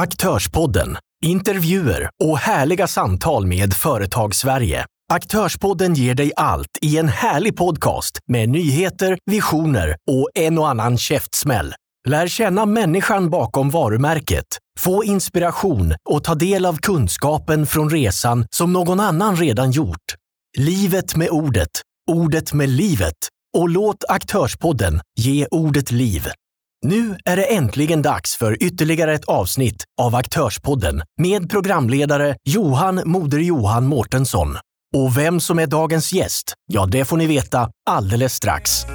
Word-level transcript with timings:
Aktörspodden, 0.00 0.96
intervjuer 1.24 2.10
och 2.24 2.38
härliga 2.38 2.86
samtal 2.86 3.46
med 3.46 3.74
Företagssverige. 3.74 4.84
Aktörspodden 5.12 5.94
ger 5.94 6.14
dig 6.14 6.32
allt 6.36 6.78
i 6.82 6.98
en 6.98 7.08
härlig 7.08 7.56
podcast 7.56 8.18
med 8.26 8.48
nyheter, 8.48 9.18
visioner 9.30 9.96
och 10.10 10.30
en 10.34 10.58
och 10.58 10.68
annan 10.68 10.98
käftsmäll. 10.98 11.74
Lär 12.08 12.26
känna 12.26 12.66
människan 12.66 13.30
bakom 13.30 13.70
varumärket, 13.70 14.46
få 14.80 15.04
inspiration 15.04 15.94
och 16.10 16.24
ta 16.24 16.34
del 16.34 16.66
av 16.66 16.76
kunskapen 16.76 17.66
från 17.66 17.90
resan 17.90 18.46
som 18.50 18.72
någon 18.72 19.00
annan 19.00 19.36
redan 19.36 19.70
gjort. 19.70 20.14
Livet 20.58 21.16
med 21.16 21.28
ordet, 21.30 21.70
ordet 22.10 22.52
med 22.52 22.68
livet 22.68 23.16
och 23.56 23.68
låt 23.68 24.04
Aktörspodden 24.08 25.00
ge 25.18 25.46
ordet 25.50 25.90
liv. 25.90 26.26
Nu 26.84 27.16
är 27.24 27.36
det 27.36 27.54
äntligen 27.54 28.02
dags 28.02 28.36
för 28.36 28.62
ytterligare 28.62 29.14
ett 29.14 29.24
avsnitt 29.24 29.84
av 30.00 30.14
Aktörspodden 30.14 31.02
med 31.20 31.50
programledare 31.50 32.36
Johan 32.44 33.02
Moder 33.04 33.38
Johan 33.38 33.86
Mårtensson. 33.86 34.56
Och 34.96 35.18
vem 35.18 35.40
som 35.40 35.58
är 35.58 35.66
dagens 35.66 36.12
gäst, 36.12 36.54
ja 36.72 36.86
det 36.86 37.04
får 37.04 37.16
ni 37.16 37.26
veta 37.26 37.70
alldeles 37.90 38.34
strax. 38.34 38.86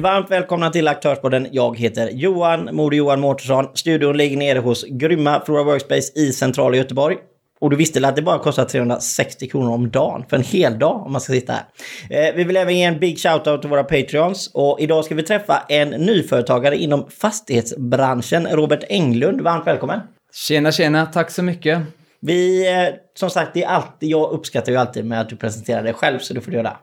Varmt 0.00 0.30
välkomna 0.30 0.70
till 0.70 0.88
Aktörspodden. 0.88 1.46
Jag 1.52 1.78
heter 1.78 2.10
Johan 2.12 2.76
Moder 2.76 2.96
Johan 2.96 3.20
Mårtensson. 3.20 3.66
Studion 3.74 4.16
ligger 4.16 4.36
nere 4.36 4.58
hos 4.58 4.84
grymma 4.84 5.42
Flora 5.46 5.62
Workspace 5.62 6.12
i 6.14 6.32
centrala 6.32 6.76
Göteborg. 6.76 7.16
Och 7.60 7.70
du 7.70 7.76
visste 7.76 8.08
att 8.08 8.16
det 8.16 8.22
bara 8.22 8.38
kostar 8.38 8.64
360 8.64 9.48
kronor 9.48 9.72
om 9.72 9.90
dagen 9.90 10.24
för 10.30 10.36
en 10.36 10.42
hel 10.42 10.78
dag 10.78 11.06
om 11.06 11.12
man 11.12 11.20
ska 11.20 11.32
sitta 11.32 11.52
här. 11.52 11.64
Eh, 12.10 12.34
vi 12.36 12.44
vill 12.44 12.56
även 12.56 12.76
ge 12.76 12.84
en 12.84 12.98
big 12.98 13.16
shout-out 13.16 13.60
till 13.60 13.70
våra 13.70 13.84
Patreons. 13.84 14.50
Och 14.54 14.80
idag 14.80 15.04
ska 15.04 15.14
vi 15.14 15.22
träffa 15.22 15.62
en 15.68 15.88
nyföretagare 15.88 16.76
inom 16.76 17.10
fastighetsbranschen, 17.10 18.46
Robert 18.46 18.84
Englund. 18.88 19.40
Varmt 19.40 19.66
välkommen! 19.66 20.00
Tjena, 20.34 20.72
tjena. 20.72 21.06
Tack 21.06 21.30
så 21.30 21.42
mycket. 21.42 21.80
Vi, 22.20 22.68
eh, 22.72 22.94
som 23.14 23.30
sagt, 23.30 23.54
det 23.54 23.62
är 23.62 23.68
alltid, 23.68 24.08
jag 24.08 24.30
uppskattar 24.30 24.72
ju 24.72 24.78
alltid 24.78 25.04
med 25.04 25.20
att 25.20 25.28
du 25.28 25.36
presenterar 25.36 25.82
dig 25.82 25.92
själv, 25.92 26.18
så 26.18 26.34
du 26.34 26.40
får 26.40 26.54
göra. 26.54 26.76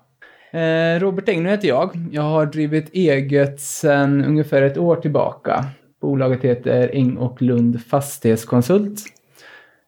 Eh, 0.52 1.00
Robert 1.00 1.30
Englund 1.30 1.50
heter 1.50 1.68
jag. 1.68 1.92
Jag 2.12 2.22
har 2.22 2.46
drivit 2.46 2.90
eget 2.94 3.62
sedan 3.62 4.26
ungefär 4.26 4.62
ett 4.62 4.78
år 4.78 4.96
tillbaka. 4.96 5.66
Bolaget 6.02 6.44
heter 6.44 6.90
Eng 6.94 7.18
och 7.18 7.42
Lund 7.42 7.82
Fastighetskonsult. 7.82 9.00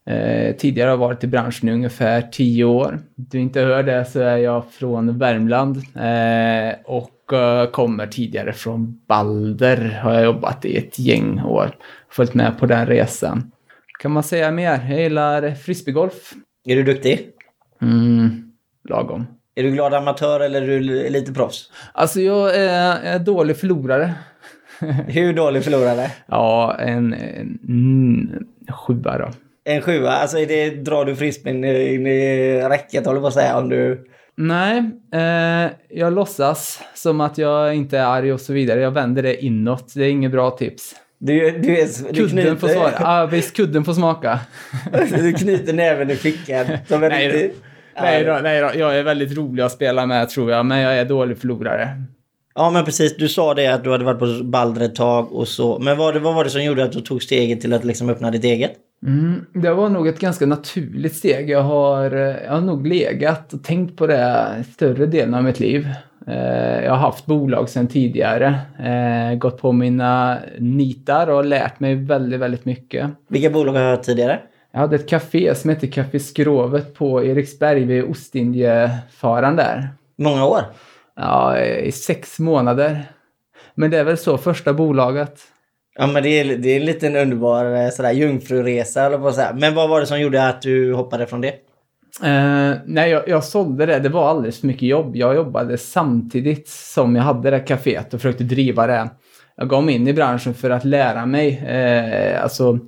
Eh, 0.06 0.56
tidigare 0.56 0.88
har 0.88 0.94
jag 0.94 0.98
varit 0.98 1.24
i 1.24 1.28
branschen 1.28 1.70
i 1.70 1.72
ungefär 1.72 2.22
tio 2.22 2.64
år. 2.64 3.00
Du 3.16 3.40
inte 3.40 3.62
hör 3.62 3.84
det 3.84 4.06
så 4.06 4.20
är 4.20 4.38
jag 4.38 4.72
från 4.72 5.18
Värmland 5.18 5.78
eh, 5.78 6.76
och 6.86 7.16
kommer 7.72 8.08
tidigare 8.08 8.54
från 8.54 9.02
Balder. 9.08 10.00
Har 10.04 10.14
jag 10.14 10.24
jobbat 10.24 10.66
i 10.66 10.78
ett 10.78 11.00
gäng 11.00 11.42
år. 11.42 11.76
Följt 12.10 12.34
med 12.34 12.60
på 12.60 12.66
den 12.66 12.86
resan. 12.86 13.52
Kan 14.00 14.12
man 14.12 14.24
säga 14.24 14.52
mer? 14.52 14.80
Jag 14.90 15.02
gillar 15.02 15.52
frisbeegolf. 15.52 16.34
Är 16.66 16.76
du 16.76 16.84
duktig? 16.84 17.30
Mm, 17.82 18.52
lagom. 18.90 19.26
Är 19.60 19.64
du 19.64 19.72
glad 19.72 19.94
amatör 19.94 20.40
eller 20.40 20.62
är 20.62 20.80
du 20.80 21.08
elitproffs? 21.08 21.72
Alltså 21.94 22.22
jag 22.22 22.56
är, 22.56 23.00
är 23.04 23.20
dålig 23.20 23.58
förlorare. 23.58 24.14
Hur 25.08 25.34
dålig 25.34 25.64
förlorare? 25.64 26.12
Ja, 26.28 26.76
en, 26.80 27.14
en, 27.14 27.60
en 27.68 28.74
sjua 28.74 29.18
då. 29.18 29.30
En 29.64 29.82
sjua? 29.82 30.12
Alltså 30.12 30.38
är 30.40 30.46
det, 30.46 30.70
drar 30.70 31.06
du 31.06 31.16
frisbeen 31.16 31.66
in 31.66 32.08
i 32.08 32.62
räcket 32.70 33.06
håller 33.06 33.22
på 33.22 33.28
att 33.28 33.34
säga 33.34 33.58
om 33.58 33.70
du... 33.70 34.08
Nej, 34.36 34.92
eh, 35.14 35.72
jag 35.90 36.14
låtsas 36.14 36.84
som 36.94 37.22
att 37.22 37.38
jag 37.38 37.76
inte 37.76 37.98
är 37.98 38.06
arg 38.06 38.34
och 38.34 38.42
så 38.42 38.54
vidare. 38.54 38.80
Jag 38.80 38.92
vänder 38.92 39.24
det 39.24 39.46
inåt. 39.46 39.94
Det 39.96 40.06
är 40.06 40.10
inget 40.10 40.32
bra 40.32 40.52
tips. 40.52 40.96
Du, 41.18 41.52
du 41.52 41.78
är, 41.78 42.14
du 42.14 42.30
kudden 42.30 42.58
får 42.58 42.68
smaka. 42.68 42.98
Ja, 43.00 43.26
visst, 43.26 43.56
kudden 43.56 43.86
får 43.86 43.94
smaka. 43.94 44.40
du 45.12 45.34
knyter 45.34 45.74
näven 45.74 46.10
i 46.10 46.16
fickan. 46.16 46.66
Nej, 46.90 47.30
riktig... 47.30 47.54
Nej 48.02 48.24
då, 48.24 48.40
nej 48.44 48.62
då, 48.62 48.70
jag 48.80 49.00
är 49.00 49.04
väldigt 49.04 49.38
rolig 49.38 49.64
att 49.64 49.72
spela 49.72 50.06
med 50.06 50.30
tror 50.30 50.52
jag, 50.52 50.66
men 50.66 50.80
jag 50.80 50.98
är 50.98 51.06
dålig 51.06 51.38
förlorare. 51.38 52.04
Ja 52.56 52.70
men 52.70 52.86
precis, 52.86 53.18
du 53.18 53.28
sa 53.28 53.54
det 53.54 53.68
att 53.68 53.84
du 53.84 53.92
hade 53.92 54.06
varit 54.06 54.20
på 54.20 54.44
Balder 54.44 54.86
ett 54.86 54.96
tag 54.96 55.32
och 55.32 55.48
så. 55.48 55.80
Men 55.80 55.98
vad, 55.98 56.18
vad 56.18 56.36
var 56.36 56.44
det 56.44 56.50
som 56.50 56.64
gjorde 56.64 56.84
att 56.84 56.92
du 56.92 57.02
tog 57.02 57.24
steget 57.24 57.62
till 57.62 57.74
att 57.74 57.86
liksom 57.86 58.10
öppna 58.10 58.32
ditt 58.32 58.44
eget? 58.44 58.72
Mm, 59.06 59.46
det 59.54 59.74
var 59.74 59.90
nog 59.90 60.08
ett 60.08 60.20
ganska 60.20 60.46
naturligt 60.46 61.16
steg. 61.16 61.50
Jag 61.50 61.62
har, 61.62 62.12
jag 62.46 62.52
har 62.52 62.62
nog 62.62 62.88
legat 62.88 63.54
och 63.54 63.64
tänkt 63.64 63.98
på 63.98 64.08
det 64.08 64.48
större 64.74 65.06
delen 65.06 65.34
av 65.34 65.44
mitt 65.44 65.60
liv. 65.60 65.88
Eh, 66.28 66.84
jag 66.84 66.92
har 66.92 66.98
haft 66.98 67.26
bolag 67.26 67.70
sedan 67.70 67.88
tidigare, 67.88 68.60
eh, 68.80 69.38
gått 69.38 69.62
på 69.62 69.72
mina 69.72 70.38
nitar 70.60 71.28
och 71.28 71.46
lärt 71.46 71.80
mig 71.80 71.96
väldigt, 71.96 72.40
väldigt 72.40 72.66
mycket. 72.66 73.10
Vilka 73.28 73.50
bolag 73.50 73.74
har 73.74 73.80
du 73.80 73.90
haft 73.90 74.04
tidigare? 74.04 74.40
Jag 74.72 74.80
hade 74.80 74.96
ett 74.96 75.10
café 75.10 75.56
som 75.56 75.70
hette 75.70 75.88
Café 75.88 76.20
Skrovet 76.20 76.94
på 76.94 77.24
Eriksberg 77.24 77.86
vid 77.86 78.04
Ostindiefaran 78.04 79.56
där. 79.56 79.90
Många 80.18 80.46
år? 80.46 80.62
Ja, 81.16 81.60
i 81.60 81.92
sex 81.92 82.40
månader. 82.40 83.06
Men 83.76 83.92
det 83.92 83.98
är 83.98 84.04
väl 84.04 84.18
så, 84.18 84.38
första 84.38 84.74
bolaget. 84.74 85.42
Ja 85.96 86.08
men 86.08 86.24
det 86.24 86.30
är, 86.30 86.58
det 86.58 86.70
är 86.70 86.80
en 86.80 86.86
liten 86.86 87.16
underbar 87.16 87.76
eh, 87.76 87.90
sådär 87.90 88.12
jungfruresa 88.12 89.06
eller 89.06 89.18
på 89.18 89.32
så 89.32 89.42
Men 89.54 89.76
vad 89.76 89.90
var 89.90 90.00
det 90.00 90.06
som 90.06 90.22
gjorde 90.22 90.48
att 90.48 90.62
du 90.62 90.94
hoppade 90.94 91.28
från 91.28 91.42
det? 91.42 91.54
Eh, 92.24 92.78
nej, 92.86 93.12
jag, 93.12 93.28
jag 93.28 93.44
sålde 93.44 93.86
det. 93.86 94.00
Det 94.00 94.10
var 94.10 94.30
alldeles 94.30 94.60
för 94.60 94.68
mycket 94.68 94.90
jobb. 94.90 95.16
Jag 95.16 95.36
jobbade 95.36 95.78
samtidigt 95.78 96.68
som 96.68 97.16
jag 97.16 97.24
hade 97.24 97.50
det 97.50 97.60
kaféet 97.60 98.14
och 98.14 98.22
försökte 98.22 98.44
driva 98.44 98.88
det. 98.88 99.10
Jag 99.56 99.70
gav 99.70 99.84
mig 99.84 99.96
in 99.96 100.08
i 100.08 100.14
branschen 100.14 100.54
för 100.54 100.70
att 100.70 100.86
lära 100.86 101.26
mig. 101.26 101.58
Eh, 101.58 102.44
alltså 102.44 102.80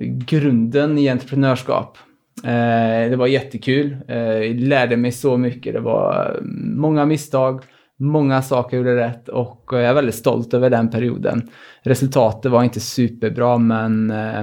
grunden 0.00 0.98
i 0.98 1.08
entreprenörskap. 1.08 1.98
Eh, 2.44 3.10
det 3.10 3.16
var 3.16 3.26
jättekul. 3.26 3.96
Eh, 4.08 4.54
lärde 4.54 4.96
mig 4.96 5.12
så 5.12 5.36
mycket. 5.36 5.72
Det 5.74 5.80
var 5.80 6.38
många 6.76 7.06
misstag, 7.06 7.62
många 7.98 8.42
saker 8.42 8.76
jag 8.76 8.86
gjorde 8.86 9.06
rätt 9.06 9.28
och 9.28 9.64
jag 9.70 9.84
är 9.84 9.94
väldigt 9.94 10.14
stolt 10.14 10.54
över 10.54 10.70
den 10.70 10.90
perioden. 10.90 11.48
Resultatet 11.82 12.52
var 12.52 12.62
inte 12.64 12.80
superbra 12.80 13.58
men 13.58 14.10
eh, 14.10 14.42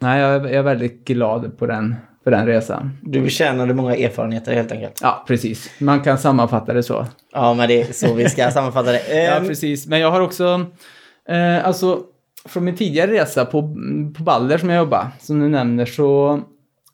nej, 0.00 0.20
jag 0.20 0.34
är, 0.34 0.54
jag 0.54 0.62
väldigt 0.62 1.04
glad 1.04 1.58
på 1.58 1.66
den, 1.66 1.96
på 2.24 2.30
den 2.30 2.46
resan. 2.46 2.90
Du 3.02 3.30
tjänade 3.30 3.74
många 3.74 3.96
erfarenheter 3.96 4.54
helt 4.54 4.72
enkelt. 4.72 5.00
Ja, 5.02 5.24
precis. 5.28 5.70
Man 5.78 6.00
kan 6.00 6.18
sammanfatta 6.18 6.72
det 6.72 6.82
så. 6.82 7.06
Ja, 7.32 7.54
men 7.54 7.68
det 7.68 7.80
är 7.82 7.92
så 7.92 8.14
vi 8.14 8.28
ska 8.28 8.50
sammanfatta 8.50 8.92
det. 8.92 9.02
ja, 9.24 9.36
Ehm, 9.36 9.46
precis. 9.46 9.86
Men 9.86 10.00
jag 10.00 10.10
har 10.10 10.20
också, 10.20 10.66
eh, 11.28 11.66
alltså 11.66 12.00
från 12.48 12.64
min 12.64 12.76
tidigare 12.76 13.12
resa 13.12 13.44
på, 13.44 13.62
på 14.16 14.22
Balder 14.22 14.58
som 14.58 14.68
jag 14.68 14.78
jobbade, 14.78 15.10
som 15.18 15.40
du 15.40 15.48
nämner, 15.48 15.84
så 15.84 16.40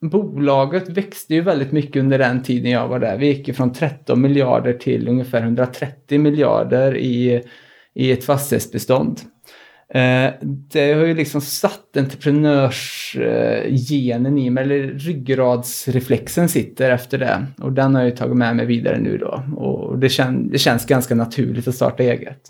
bolaget 0.00 0.88
växte 0.88 1.34
ju 1.34 1.40
väldigt 1.40 1.72
mycket 1.72 2.00
under 2.00 2.18
den 2.18 2.42
tiden 2.42 2.70
jag 2.70 2.88
var 2.88 2.98
där. 2.98 3.18
Vi 3.18 3.26
gick 3.26 3.56
från 3.56 3.72
13 3.72 4.20
miljarder 4.20 4.72
till 4.72 5.08
ungefär 5.08 5.40
130 5.40 6.20
miljarder 6.20 6.96
i, 6.96 7.42
i 7.94 8.12
ett 8.12 8.24
fastighetsbestånd. 8.24 9.20
Eh, 9.88 10.30
det 10.42 10.92
har 10.92 11.04
ju 11.04 11.14
liksom 11.14 11.40
satt 11.40 11.96
entreprenörsgenen 11.96 14.38
i 14.38 14.50
mig, 14.50 14.64
eller 14.64 14.82
ryggradsreflexen 14.82 16.48
sitter 16.48 16.90
efter 16.90 17.18
det. 17.18 17.46
Och 17.58 17.72
den 17.72 17.94
har 17.94 18.02
jag 18.02 18.10
ju 18.10 18.16
tagit 18.16 18.36
med 18.36 18.56
mig 18.56 18.66
vidare 18.66 18.98
nu 18.98 19.18
då. 19.18 19.42
Och 19.56 19.98
det, 19.98 20.08
kän, 20.08 20.50
det 20.50 20.58
känns 20.58 20.86
ganska 20.86 21.14
naturligt 21.14 21.68
att 21.68 21.74
starta 21.74 22.02
eget. 22.02 22.40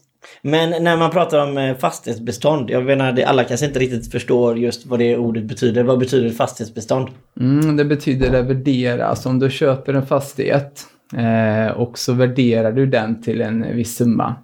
Men 0.42 0.84
när 0.84 0.97
man 0.97 1.10
pratar 1.10 1.42
om 1.42 1.59
eh, 1.59 1.76
fastighetsbestånd, 1.76 2.70
jag 2.70 2.84
menar 2.84 3.22
alla 3.22 3.45
kanske 3.45 3.66
inte 3.66 3.78
riktigt 3.78 4.12
förstår 4.12 4.59
just 4.59 4.86
vad 4.86 4.98
det 4.98 5.16
ordet 5.16 5.45
betyder. 5.45 5.83
Vad 5.83 5.98
betyder 5.98 6.30
fastighetsbestånd? 6.30 7.09
Mm, 7.41 7.77
det 7.77 7.84
betyder 7.84 8.41
att 8.41 8.47
värdera. 8.47 9.06
Alltså 9.06 9.28
om 9.28 9.39
du 9.39 9.50
köper 9.50 9.95
en 9.95 10.06
fastighet 10.06 10.86
eh, 11.16 11.77
och 11.77 11.98
så 11.98 12.12
värderar 12.12 12.72
du 12.72 12.86
den 12.86 13.22
till 13.22 13.41
en 13.41 13.77
viss 13.77 13.97
summa. 13.97 14.34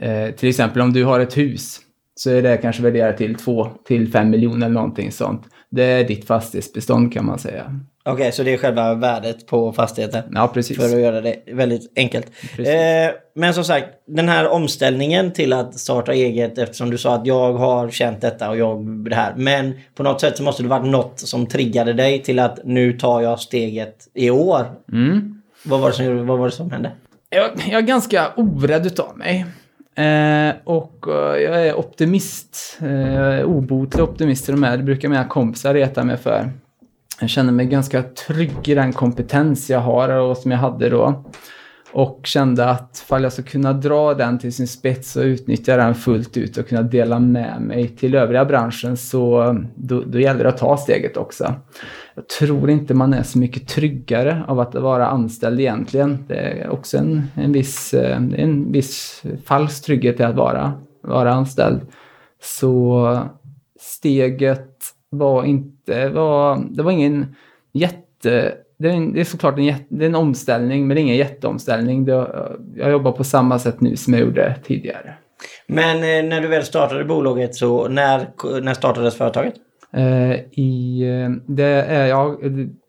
Eh, 0.00 0.34
till 0.34 0.48
exempel 0.48 0.82
om 0.82 0.92
du 0.92 1.04
har 1.04 1.20
ett 1.20 1.36
hus 1.36 1.80
så 2.14 2.30
är 2.30 2.42
det 2.42 2.56
kanske 2.56 2.82
värderat 2.82 3.16
till 3.16 3.34
2 3.34 3.68
till 3.84 4.12
5 4.12 4.30
miljoner 4.30 4.66
eller 4.66 4.74
någonting 4.74 5.12
sånt. 5.12 5.42
Det 5.70 5.84
är 5.84 6.04
ditt 6.04 6.26
fastighetsbestånd 6.26 7.12
kan 7.12 7.26
man 7.26 7.38
säga. 7.38 7.80
Okej, 8.04 8.32
så 8.32 8.42
det 8.42 8.52
är 8.52 8.56
själva 8.58 8.94
värdet 8.94 9.46
på 9.46 9.72
fastigheten? 9.72 10.22
Ja, 10.34 10.50
precis. 10.54 10.76
För 10.76 10.84
att 10.84 11.00
göra 11.00 11.20
det 11.20 11.36
väldigt 11.46 11.92
enkelt. 11.96 12.26
Eh, 12.58 13.14
men 13.34 13.54
som 13.54 13.64
sagt, 13.64 13.86
den 14.06 14.28
här 14.28 14.48
omställningen 14.48 15.32
till 15.32 15.52
att 15.52 15.78
starta 15.78 16.12
eget 16.12 16.58
eftersom 16.58 16.90
du 16.90 16.98
sa 16.98 17.14
att 17.14 17.26
jag 17.26 17.52
har 17.52 17.90
känt 17.90 18.20
detta 18.20 18.50
och 18.50 18.56
jag 18.56 18.86
det 19.10 19.16
här. 19.16 19.34
Men 19.36 19.72
på 19.94 20.02
något 20.02 20.20
sätt 20.20 20.36
så 20.36 20.42
måste 20.42 20.62
det 20.62 20.68
varit 20.68 20.86
något 20.86 21.18
som 21.18 21.46
triggade 21.46 21.92
dig 21.92 22.22
till 22.22 22.38
att 22.38 22.58
nu 22.64 22.92
tar 22.92 23.20
jag 23.20 23.40
steget 23.40 24.08
i 24.14 24.30
år. 24.30 24.66
Mm. 24.92 25.42
Vad 25.64 25.80
var 25.80 25.88
det 25.88 25.94
som, 25.94 26.26
vad 26.26 26.38
var 26.38 26.46
det 26.46 26.52
som 26.52 26.70
hände? 26.70 26.92
Jag, 27.30 27.50
jag 27.70 27.82
är 27.82 27.86
ganska 27.86 28.32
orädd 28.36 28.86
utav 28.86 29.18
mig. 29.18 29.46
Eh, 29.94 30.54
och 30.64 31.06
eh, 31.08 31.42
jag 31.42 31.66
är 31.66 31.78
optimist. 31.78 32.78
Eh, 32.80 33.14
jag 33.14 33.34
är 33.34 33.44
obotlig 33.44 34.04
optimist 34.04 34.44
till 34.44 34.54
och 34.54 34.60
med. 34.60 34.78
Det 34.78 34.82
brukar 34.82 35.08
mina 35.08 35.24
kompisar 35.24 35.74
reta 35.74 36.04
mig 36.04 36.16
för. 36.16 36.50
Jag 37.20 37.30
kände 37.30 37.52
mig 37.52 37.66
ganska 37.66 38.02
trygg 38.02 38.68
i 38.68 38.74
den 38.74 38.92
kompetens 38.92 39.70
jag 39.70 39.80
har 39.80 40.08
och 40.08 40.36
som 40.36 40.50
jag 40.50 40.58
hade 40.58 40.88
då. 40.88 41.24
Och 41.92 42.20
kände 42.24 42.70
att 42.70 43.04
fall 43.08 43.22
jag 43.22 43.32
ska 43.32 43.42
kunna 43.42 43.72
dra 43.72 44.14
den 44.14 44.38
till 44.38 44.52
sin 44.52 44.68
spets 44.68 45.16
och 45.16 45.22
utnyttja 45.22 45.76
den 45.76 45.94
fullt 45.94 46.36
ut 46.36 46.56
och 46.56 46.68
kunna 46.68 46.82
dela 46.82 47.18
med 47.18 47.60
mig 47.60 47.88
till 47.88 48.14
övriga 48.14 48.44
branschen 48.44 48.96
så 48.96 49.56
då, 49.74 50.02
då 50.06 50.20
gäller 50.20 50.44
det 50.44 50.48
att 50.48 50.58
ta 50.58 50.76
steget 50.76 51.16
också. 51.16 51.54
Jag 52.14 52.28
tror 52.28 52.70
inte 52.70 52.94
man 52.94 53.14
är 53.14 53.22
så 53.22 53.38
mycket 53.38 53.68
tryggare 53.68 54.44
av 54.48 54.60
att 54.60 54.74
vara 54.74 55.06
anställd 55.06 55.60
egentligen. 55.60 56.24
Det 56.28 56.34
är 56.34 56.70
också 56.70 56.98
en, 56.98 57.26
en, 57.34 57.52
viss, 57.52 57.94
eh, 57.94 58.16
en 58.16 58.72
viss 58.72 59.22
falsk 59.44 59.84
trygghet 59.84 60.20
i 60.20 60.22
att 60.22 60.36
vara, 60.36 60.72
vara 61.02 61.32
anställd. 61.32 61.80
Så 62.42 63.18
steget 63.80 64.70
var 65.10 65.44
inte, 65.44 66.08
var, 66.08 66.64
det 66.70 66.82
var 66.82 66.90
ingen 66.90 67.36
jätte 67.72 68.54
det 68.80 68.88
är, 68.88 68.92
en, 68.92 69.12
det 69.12 69.20
är 69.20 69.24
såklart 69.24 69.58
en, 69.58 69.74
det 69.88 70.04
är 70.04 70.08
en 70.08 70.14
omställning, 70.14 70.86
men 70.86 70.94
det 70.94 71.00
är 71.00 71.02
ingen 71.02 71.16
jätteomställning. 71.16 72.04
Det, 72.04 72.12
jag 72.76 72.90
jobbar 72.90 73.12
på 73.12 73.24
samma 73.24 73.58
sätt 73.58 73.80
nu 73.80 73.96
som 73.96 74.14
jag 74.14 74.22
gjorde 74.22 74.54
tidigare. 74.64 75.14
Men 75.66 75.96
eh, 75.96 76.28
när 76.28 76.40
du 76.40 76.48
väl 76.48 76.62
startade 76.62 77.04
bolaget, 77.04 77.54
så 77.54 77.88
när, 77.88 78.26
när 78.60 78.74
startades 78.74 79.16
företaget? 79.16 79.54
Eh, 79.92 80.32
I, 80.50 81.02
eh, 81.02 81.30
det 81.46 81.64
är 81.64 82.06
jag, 82.06 82.38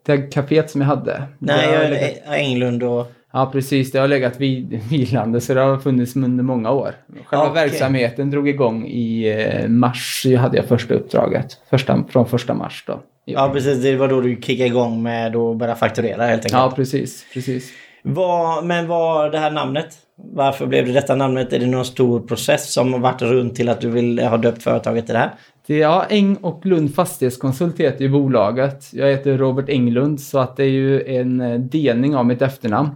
det 0.06 0.17
kaféet 0.17 0.69
som 0.69 0.81
jag 0.81 0.88
hade. 0.88 1.24
Nej, 1.39 1.74
jag, 1.74 1.89
legat, 1.89 2.17
Englund 2.27 2.83
och... 2.83 3.12
Ja, 3.33 3.49
precis. 3.51 3.91
Det 3.91 3.99
har 3.99 4.07
legat 4.07 4.39
vid, 4.39 4.79
vilande 4.89 5.41
så 5.41 5.53
det 5.53 5.61
har 5.61 5.77
funnits 5.77 6.15
under 6.15 6.43
många 6.43 6.71
år. 6.71 6.91
Själva 7.25 7.49
okay. 7.49 7.67
verksamheten 7.67 8.31
drog 8.31 8.49
igång 8.49 8.87
i 8.87 9.29
eh, 9.29 9.67
mars, 9.67 10.25
hade 10.39 10.57
jag 10.57 10.65
första 10.65 10.93
uppdraget. 10.93 11.57
Första, 11.69 12.03
från 12.09 12.25
första 12.25 12.53
mars 12.53 12.83
då. 12.87 12.99
Ja, 13.25 13.49
precis. 13.53 13.83
Det 13.83 13.95
var 13.95 14.07
då 14.07 14.21
du 14.21 14.41
kickade 14.41 14.67
igång 14.67 15.03
med 15.03 15.35
att 15.35 15.57
börja 15.57 15.75
fakturera 15.75 16.25
helt 16.25 16.45
enkelt. 16.45 16.53
Ja, 16.53 16.73
precis. 16.75 17.25
precis. 17.33 17.71
Vad, 18.03 18.65
men 18.65 18.87
vad 18.87 19.31
det 19.31 19.37
här 19.37 19.51
namnet? 19.51 19.87
Varför 20.15 20.65
blev 20.65 20.85
det 20.85 20.91
detta 20.91 21.15
namnet? 21.15 21.53
Är 21.53 21.59
det 21.59 21.67
någon 21.67 21.85
stor 21.85 22.19
process 22.19 22.73
som 22.73 22.93
har 22.93 22.99
varit 22.99 23.21
runt 23.21 23.55
till 23.55 23.69
att 23.69 23.81
du 23.81 23.89
vill 23.89 24.19
ha 24.19 24.37
döpt 24.37 24.63
företaget 24.63 25.05
till 25.05 25.13
det 25.13 25.19
här? 25.19 25.31
Det 25.67 25.75
är, 25.75 25.79
ja, 25.79 26.05
Eng 26.09 26.35
och 26.35 26.65
Lund 26.65 26.95
Fastighetskonsult 26.95 27.79
heter 27.79 28.01
ju 28.01 28.09
bolaget. 28.09 28.93
Jag 28.93 29.07
heter 29.07 29.37
Robert 29.37 29.69
Englund 29.69 30.21
så 30.21 30.39
att 30.39 30.57
det 30.57 30.63
är 30.63 30.69
ju 30.69 31.15
en 31.17 31.41
eh, 31.41 31.59
delning 31.59 32.15
av 32.15 32.25
mitt 32.25 32.41
efternamn. 32.41 32.89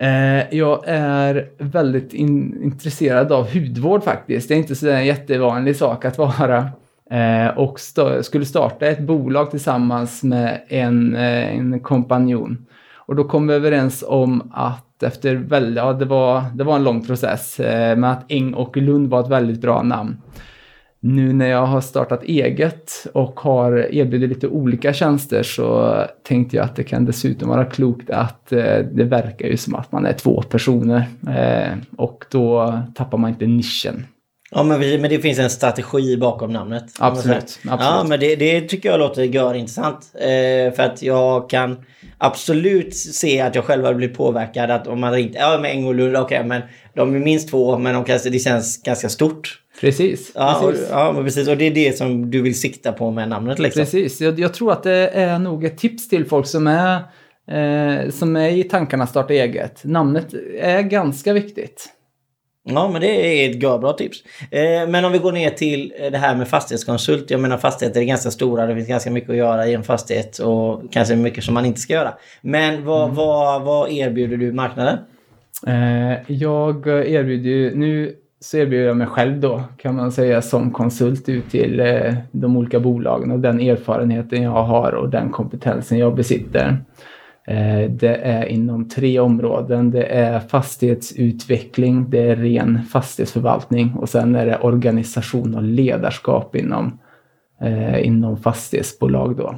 Eh, 0.00 0.54
jag 0.54 0.82
är 0.86 1.48
väldigt 1.58 2.14
in, 2.14 2.62
intresserad 2.62 3.32
av 3.32 3.54
hudvård 3.54 4.02
faktiskt. 4.02 4.48
Det 4.48 4.54
är 4.54 4.58
inte 4.58 4.74
så 4.74 4.88
en 4.88 5.06
jättevanlig 5.06 5.76
sak 5.76 6.04
att 6.04 6.18
vara. 6.18 6.68
Eh, 7.10 7.58
och 7.58 7.78
st 7.78 8.22
skulle 8.22 8.44
starta 8.44 8.86
ett 8.86 9.00
bolag 9.00 9.50
tillsammans 9.50 10.22
med 10.22 10.60
en, 10.68 11.16
eh, 11.16 11.56
en 11.56 11.80
kompanjon. 11.80 12.66
Och 13.06 13.16
då 13.16 13.24
kom 13.24 13.46
vi 13.46 13.54
överens 13.54 14.04
om 14.06 14.50
att 14.54 15.02
efter 15.02 15.34
väldigt, 15.34 15.76
ja 15.76 15.92
det 15.92 16.04
var, 16.04 16.42
det 16.54 16.64
var 16.64 16.76
en 16.76 16.84
lång 16.84 17.06
process, 17.06 17.60
eh, 17.60 17.96
men 17.96 18.10
att 18.10 18.24
Eng 18.28 18.54
och 18.54 18.76
Lund 18.76 19.10
var 19.10 19.20
ett 19.20 19.28
väldigt 19.28 19.60
bra 19.60 19.82
namn. 19.82 20.16
Nu 21.06 21.32
när 21.32 21.46
jag 21.46 21.66
har 21.66 21.80
startat 21.80 22.22
eget 22.22 23.06
och 23.12 23.40
har 23.40 23.94
erbjudit 23.94 24.28
lite 24.28 24.48
olika 24.48 24.92
tjänster 24.92 25.42
så 25.42 25.96
tänkte 26.22 26.56
jag 26.56 26.64
att 26.64 26.76
det 26.76 26.84
kan 26.84 27.04
dessutom 27.04 27.48
vara 27.48 27.64
klokt 27.64 28.10
att 28.10 28.52
eh, 28.52 28.78
det 28.92 29.04
verkar 29.04 29.46
ju 29.46 29.56
som 29.56 29.74
att 29.74 29.92
man 29.92 30.06
är 30.06 30.12
två 30.12 30.42
personer 30.42 31.04
eh, 31.28 31.78
och 31.96 32.24
då 32.30 32.78
tappar 32.94 33.18
man 33.18 33.30
inte 33.30 33.46
nischen. 33.46 34.06
Ja, 34.50 34.62
men, 34.62 34.80
men 34.80 35.10
det 35.10 35.18
finns 35.18 35.38
en 35.38 35.50
strategi 35.50 36.16
bakom 36.16 36.52
namnet. 36.52 36.84
Absolut. 36.98 37.36
absolut. 37.36 37.60
Ja, 37.64 38.04
men 38.08 38.20
det, 38.20 38.36
det 38.36 38.60
tycker 38.60 38.88
jag 38.88 38.98
låter 38.98 39.22
görintressant. 39.22 40.12
Eh, 40.14 40.74
för 40.74 40.80
att 40.80 41.02
jag 41.02 41.50
kan 41.50 41.76
absolut 42.18 42.96
se 42.96 43.40
att 43.40 43.54
jag 43.54 43.64
själv 43.64 43.84
har 43.84 43.94
blivit 43.94 44.16
påverkad. 44.16 44.70
Att 44.70 44.86
om 44.86 45.00
man 45.00 45.12
ringt, 45.12 45.34
ja 45.34 45.58
men 45.62 45.70
Engolund, 45.70 46.16
okej, 46.16 46.38
okay, 46.38 46.48
men 46.48 46.62
de 46.94 47.14
är 47.14 47.18
minst 47.18 47.50
två, 47.50 47.78
men 47.78 47.94
de 47.94 48.04
kanske, 48.04 48.30
det 48.30 48.38
känns 48.38 48.82
ganska 48.82 49.08
stort. 49.08 49.63
Precis. 49.80 50.32
Ja, 50.34 50.62
precis. 50.62 50.90
Och, 50.90 50.96
ja, 50.96 51.14
precis. 51.24 51.48
Och 51.48 51.56
det 51.56 51.64
är 51.64 51.70
det 51.70 51.98
som 51.98 52.30
du 52.30 52.42
vill 52.42 52.60
sikta 52.60 52.92
på 52.92 53.10
med 53.10 53.28
namnet 53.28 53.58
liksom. 53.58 53.80
Precis. 53.80 54.20
Jag, 54.20 54.40
jag 54.40 54.54
tror 54.54 54.72
att 54.72 54.82
det 54.82 55.08
är 55.08 55.38
nog 55.38 55.64
ett 55.64 55.78
tips 55.78 56.08
till 56.08 56.24
folk 56.24 56.46
som 56.46 56.66
är, 56.66 56.96
eh, 57.50 58.10
som 58.10 58.36
är 58.36 58.48
i 58.48 58.64
tankarna 58.64 59.04
att 59.04 59.10
starta 59.10 59.34
eget. 59.34 59.84
Namnet 59.84 60.34
är 60.60 60.82
ganska 60.82 61.32
viktigt. 61.32 61.88
Ja, 62.66 62.88
men 62.88 63.00
det 63.00 63.44
är 63.44 63.50
ett 63.50 63.60
bra 63.60 63.92
tips. 63.92 64.18
Eh, 64.50 64.88
men 64.88 65.04
om 65.04 65.12
vi 65.12 65.18
går 65.18 65.32
ner 65.32 65.50
till 65.50 65.92
det 66.10 66.18
här 66.18 66.36
med 66.36 66.48
fastighetskonsult. 66.48 67.30
Jag 67.30 67.40
menar 67.40 67.58
fastigheter 67.58 68.00
är 68.00 68.04
ganska 68.04 68.30
stora. 68.30 68.66
Det 68.66 68.74
finns 68.74 68.88
ganska 68.88 69.10
mycket 69.10 69.30
att 69.30 69.36
göra 69.36 69.66
i 69.66 69.74
en 69.74 69.84
fastighet 69.84 70.38
och 70.38 70.92
kanske 70.92 71.16
mycket 71.16 71.44
som 71.44 71.54
man 71.54 71.66
inte 71.66 71.80
ska 71.80 71.92
göra. 71.92 72.14
Men 72.40 72.84
vad, 72.84 73.04
mm. 73.04 73.16
vad, 73.16 73.62
vad 73.62 73.90
erbjuder 73.90 74.36
du 74.36 74.52
marknaden? 74.52 74.98
Eh, 75.66 76.32
jag 76.32 76.86
erbjuder 76.86 77.50
ju, 77.50 77.74
nu 77.76 78.16
så 78.44 78.56
erbjuder 78.56 78.86
jag 78.86 78.96
mig 78.96 79.06
själv 79.06 79.40
då 79.40 79.62
kan 79.76 79.94
man 79.94 80.12
säga 80.12 80.42
som 80.42 80.70
konsult 80.70 81.28
ut 81.28 81.50
till 81.50 81.80
eh, 81.80 82.14
de 82.32 82.56
olika 82.56 82.80
bolagen 82.80 83.30
och 83.30 83.40
den 83.40 83.60
erfarenheten 83.60 84.42
jag 84.42 84.64
har 84.64 84.92
och 84.92 85.08
den 85.08 85.30
kompetensen 85.30 85.98
jag 85.98 86.14
besitter. 86.14 86.76
Eh, 87.46 87.90
det 87.90 88.16
är 88.16 88.46
inom 88.46 88.88
tre 88.88 89.18
områden. 89.18 89.90
Det 89.90 90.04
är 90.04 90.40
fastighetsutveckling, 90.40 92.10
det 92.10 92.18
är 92.18 92.36
ren 92.36 92.82
fastighetsförvaltning 92.82 93.94
och 93.94 94.08
sen 94.08 94.34
är 94.34 94.46
det 94.46 94.58
organisation 94.58 95.54
och 95.54 95.62
ledarskap 95.62 96.56
inom, 96.56 96.98
eh, 97.60 98.06
inom 98.06 98.36
fastighetsbolag. 98.36 99.36
Då. 99.36 99.54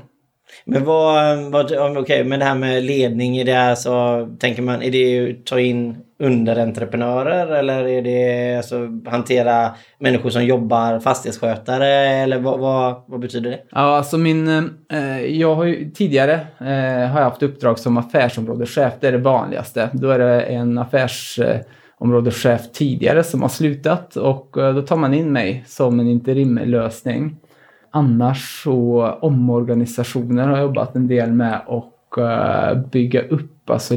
Men 0.65 0.85
vad, 0.85 1.39
vad 1.51 1.65
okej, 1.65 1.99
okay, 1.99 2.25
men 2.25 2.39
det 2.39 2.45
här 2.45 2.55
med 2.55 2.85
ledning, 2.85 3.37
är 3.37 3.45
det 3.45 3.71
alltså, 3.71 4.29
tänker 4.39 4.63
man, 4.63 4.83
är 4.83 4.91
det 4.91 5.31
att 5.31 5.47
ta 5.47 5.61
in 5.61 5.97
underentreprenörer 6.19 7.47
eller 7.47 7.89
är 7.89 8.03
det 8.03 8.57
alltså 8.57 8.89
hantera 9.07 9.75
människor 9.99 10.31
som 10.31 10.45
jobbar 10.45 11.01
fastighetsskötare 11.01 11.89
eller 11.89 12.39
vad, 12.39 12.61
vad, 12.61 13.03
vad 13.07 13.21
betyder 13.21 13.51
det? 13.51 13.61
Ja, 13.71 13.97
alltså 13.97 14.19
min, 14.19 14.49
eh, 14.93 15.21
jag 15.21 15.55
har 15.55 15.65
ju 15.65 15.91
tidigare 15.91 16.33
eh, 16.61 17.11
har 17.11 17.21
jag 17.21 17.31
haft 17.31 17.43
uppdrag 17.43 17.79
som 17.79 17.97
affärsområdeschef, 17.97 18.93
det 19.01 19.09
är 19.09 19.13
det 19.13 19.19
vanligaste. 19.19 19.91
Då 19.93 20.11
är 20.11 20.19
det 20.19 20.41
en 20.41 20.79
affärsområdeschef 20.79 22.61
eh, 22.61 22.67
tidigare 22.73 23.25
som 23.25 23.43
har 23.43 23.49
slutat 23.49 24.17
och 24.17 24.59
eh, 24.59 24.75
då 24.75 24.83
tar 24.83 24.97
man 24.97 25.15
in 25.15 25.33
mig 25.33 25.65
som 25.67 26.01
en 26.01 26.09
interimlösning. 26.09 27.37
Annars 27.97 28.63
så 28.63 29.11
omorganisationer 29.21 30.49
har 30.49 30.57
jag 30.57 30.63
jobbat 30.67 30.97
en 30.97 31.09
del 31.09 31.33
med 31.33 31.61
och 31.67 32.19
eh, 32.19 32.79
bygga 32.79 33.23
upp 33.23 33.71
alltså, 33.71 33.95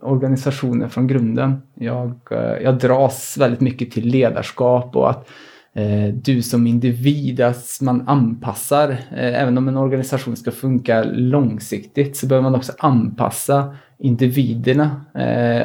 organisationer 0.00 0.88
från 0.88 1.06
grunden. 1.06 1.62
Jag, 1.74 2.12
eh, 2.30 2.62
jag 2.62 2.78
dras 2.78 3.36
väldigt 3.40 3.60
mycket 3.60 3.90
till 3.90 4.06
ledarskap 4.08 4.96
och 4.96 5.10
att 5.10 5.28
eh, 5.74 6.14
du 6.14 6.42
som 6.42 6.66
individ, 6.66 7.40
att 7.40 7.78
man 7.80 8.08
anpassar. 8.08 8.96
även 9.10 9.58
om 9.58 9.68
en 9.68 9.76
organisation 9.76 10.36
ska 10.36 10.50
funka 10.50 11.02
långsiktigt 11.04 12.16
så 12.16 12.26
behöver 12.26 12.50
man 12.50 12.54
också 12.54 12.72
anpassa 12.78 13.76
individerna 13.98 15.00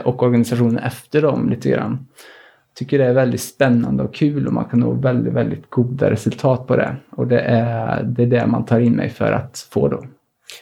och 0.04 0.24
organisationen 0.24 0.78
efter 0.78 1.22
dem 1.22 1.50
lite 1.50 1.70
grann 1.70 2.08
tycker 2.78 2.98
det 2.98 3.06
är 3.06 3.14
väldigt 3.14 3.42
spännande 3.42 4.04
och 4.04 4.14
kul 4.14 4.48
och 4.48 4.54
man 4.54 4.66
kan 4.66 4.80
nå 4.80 4.92
väldigt, 4.92 5.34
väldigt 5.34 5.70
goda 5.70 6.12
resultat 6.12 6.68
på 6.68 6.76
det. 6.76 6.96
Och 7.10 7.28
det 7.28 7.40
är 7.40 8.04
det, 8.04 8.24
är 8.24 8.28
det 8.28 8.48
man 8.48 8.66
tar 8.66 8.80
in 8.80 8.96
mig 8.96 9.10
för 9.10 9.32
att 9.32 9.68
få 9.72 9.88
då. 9.88 10.04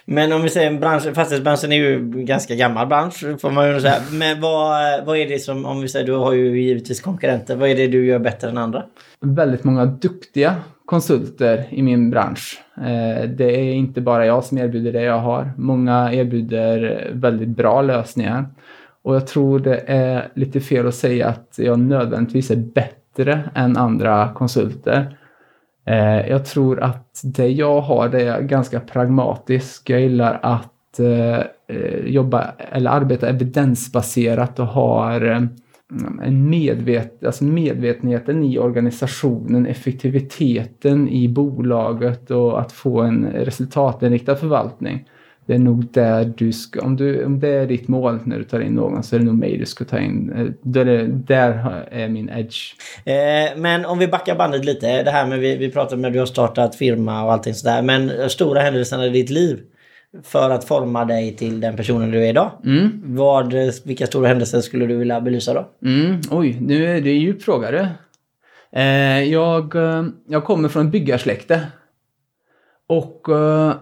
Men 0.04 0.32
om 0.32 0.42
vi 0.42 0.48
säger 0.48 0.78
bransch, 0.78 1.14
fastighetsbranschen 1.14 1.72
är 1.72 1.76
ju 1.76 1.94
en 1.94 2.26
ganska 2.26 2.54
gammal 2.54 2.86
bransch 2.86 3.24
får 3.40 3.50
man 3.50 3.74
ju 3.74 3.80
säga. 3.80 3.94
Men 4.12 4.40
vad, 4.40 5.04
vad 5.04 5.16
är 5.16 5.28
det 5.28 5.38
som, 5.38 5.66
om 5.66 5.80
vi 5.80 5.88
säger, 5.88 6.06
du 6.06 6.12
har 6.12 6.32
ju 6.32 6.62
givetvis 6.62 7.00
konkurrenter. 7.00 7.56
Vad 7.56 7.68
är 7.68 7.74
det 7.74 7.86
du 7.86 8.06
gör 8.06 8.18
bättre 8.18 8.48
än 8.48 8.58
andra? 8.58 8.84
Väldigt 9.20 9.64
många 9.64 9.86
duktiga 9.86 10.54
konsulter 10.86 11.66
i 11.70 11.82
min 11.82 12.10
bransch. 12.10 12.62
Eh, 12.76 13.28
det 13.28 13.56
är 13.56 13.74
inte 13.74 14.00
bara 14.00 14.26
jag 14.26 14.44
som 14.44 14.58
erbjuder 14.58 14.92
det 14.92 15.02
jag 15.02 15.18
har. 15.18 15.50
Många 15.56 16.12
erbjuder 16.12 17.10
väldigt 17.12 17.48
bra 17.48 17.82
lösningar. 17.82 18.44
Och 19.06 19.14
jag 19.14 19.26
tror 19.26 19.58
det 19.58 19.82
är 19.86 20.28
lite 20.34 20.60
fel 20.60 20.86
att 20.86 20.94
säga 20.94 21.28
att 21.28 21.54
jag 21.58 21.78
nödvändigtvis 21.78 22.50
är 22.50 22.56
bättre 22.56 23.50
än 23.54 23.76
andra 23.76 24.32
konsulter. 24.34 25.18
Eh, 25.86 26.28
jag 26.28 26.44
tror 26.44 26.82
att 26.82 27.20
det 27.24 27.48
jag 27.48 27.80
har 27.80 28.08
det 28.08 28.22
är 28.22 28.40
ganska 28.40 28.80
pragmatiskt. 28.80 29.88
Jag 29.88 30.00
gillar 30.00 30.38
att 30.42 30.98
eh, 30.98 31.38
eh, 31.76 32.06
jobba 32.06 32.44
eller 32.72 32.90
arbeta 32.90 33.28
evidensbaserat 33.28 34.58
och 34.58 34.66
har 34.66 35.30
eh, 35.30 35.42
en 36.22 36.50
medvet, 36.50 37.24
alltså 37.24 37.44
medvetenheten 37.44 38.44
i 38.44 38.58
organisationen, 38.58 39.66
effektiviteten 39.66 41.08
i 41.08 41.28
bolaget 41.28 42.30
och 42.30 42.60
att 42.60 42.72
få 42.72 43.00
en 43.00 43.26
resultatinriktad 43.26 44.36
förvaltning 44.36 45.08
det 45.46 45.54
är 45.54 45.58
nog 45.58 45.86
där 45.92 46.32
du 46.36 46.52
ska, 46.52 46.80
om, 46.80 46.96
du, 46.96 47.24
om 47.24 47.40
det 47.40 47.48
är 47.48 47.66
ditt 47.66 47.88
mål 47.88 48.18
när 48.24 48.38
du 48.38 48.44
tar 48.44 48.60
in 48.60 48.74
någon 48.74 49.02
så 49.02 49.16
är 49.16 49.20
det 49.20 49.26
nog 49.26 49.38
mig 49.38 49.58
du 49.58 49.66
ska 49.66 49.84
ta 49.84 49.98
in. 49.98 50.32
Eh, 50.32 50.46
där, 50.62 51.06
där 51.08 51.84
är 51.90 52.08
min 52.08 52.28
edge. 52.28 52.74
Eh, 53.04 53.56
men 53.56 53.84
om 53.84 53.98
vi 53.98 54.08
backar 54.08 54.36
bandet 54.36 54.64
lite. 54.64 55.02
Det 55.02 55.10
här 55.10 55.26
med 55.26 55.38
vi, 55.38 55.56
vi 55.56 55.70
pratade 55.70 56.02
med 56.02 56.08
att 56.08 56.12
du 56.12 56.18
har 56.18 56.26
startat 56.26 56.74
firma 56.74 57.24
och 57.24 57.32
allting 57.32 57.54
sådär. 57.54 57.82
Men 57.82 58.30
stora 58.30 58.60
händelserna 58.60 59.06
i 59.06 59.10
ditt 59.10 59.30
liv 59.30 59.60
för 60.22 60.50
att 60.50 60.64
forma 60.64 61.04
dig 61.04 61.36
till 61.36 61.60
den 61.60 61.76
personen 61.76 62.10
du 62.10 62.24
är 62.24 62.28
idag. 62.28 62.50
Mm. 62.64 63.02
Vad, 63.04 63.54
vilka 63.84 64.06
stora 64.06 64.28
händelser 64.28 64.60
skulle 64.60 64.86
du 64.86 64.96
vilja 64.96 65.20
belysa 65.20 65.54
då? 65.54 65.68
Mm. 65.88 66.20
Oj, 66.30 66.56
nu 66.60 66.86
är 66.86 67.00
det 67.00 67.10
en 67.10 67.20
djup 67.20 67.42
fråga 67.42 67.70
du. 67.70 67.86
Eh, 68.80 69.22
jag, 69.22 69.74
eh, 69.74 70.04
jag 70.28 70.44
kommer 70.44 70.68
från 70.68 70.90
byggarsläkte. 70.90 71.66
Och 72.86 73.28
eh, 73.28 73.74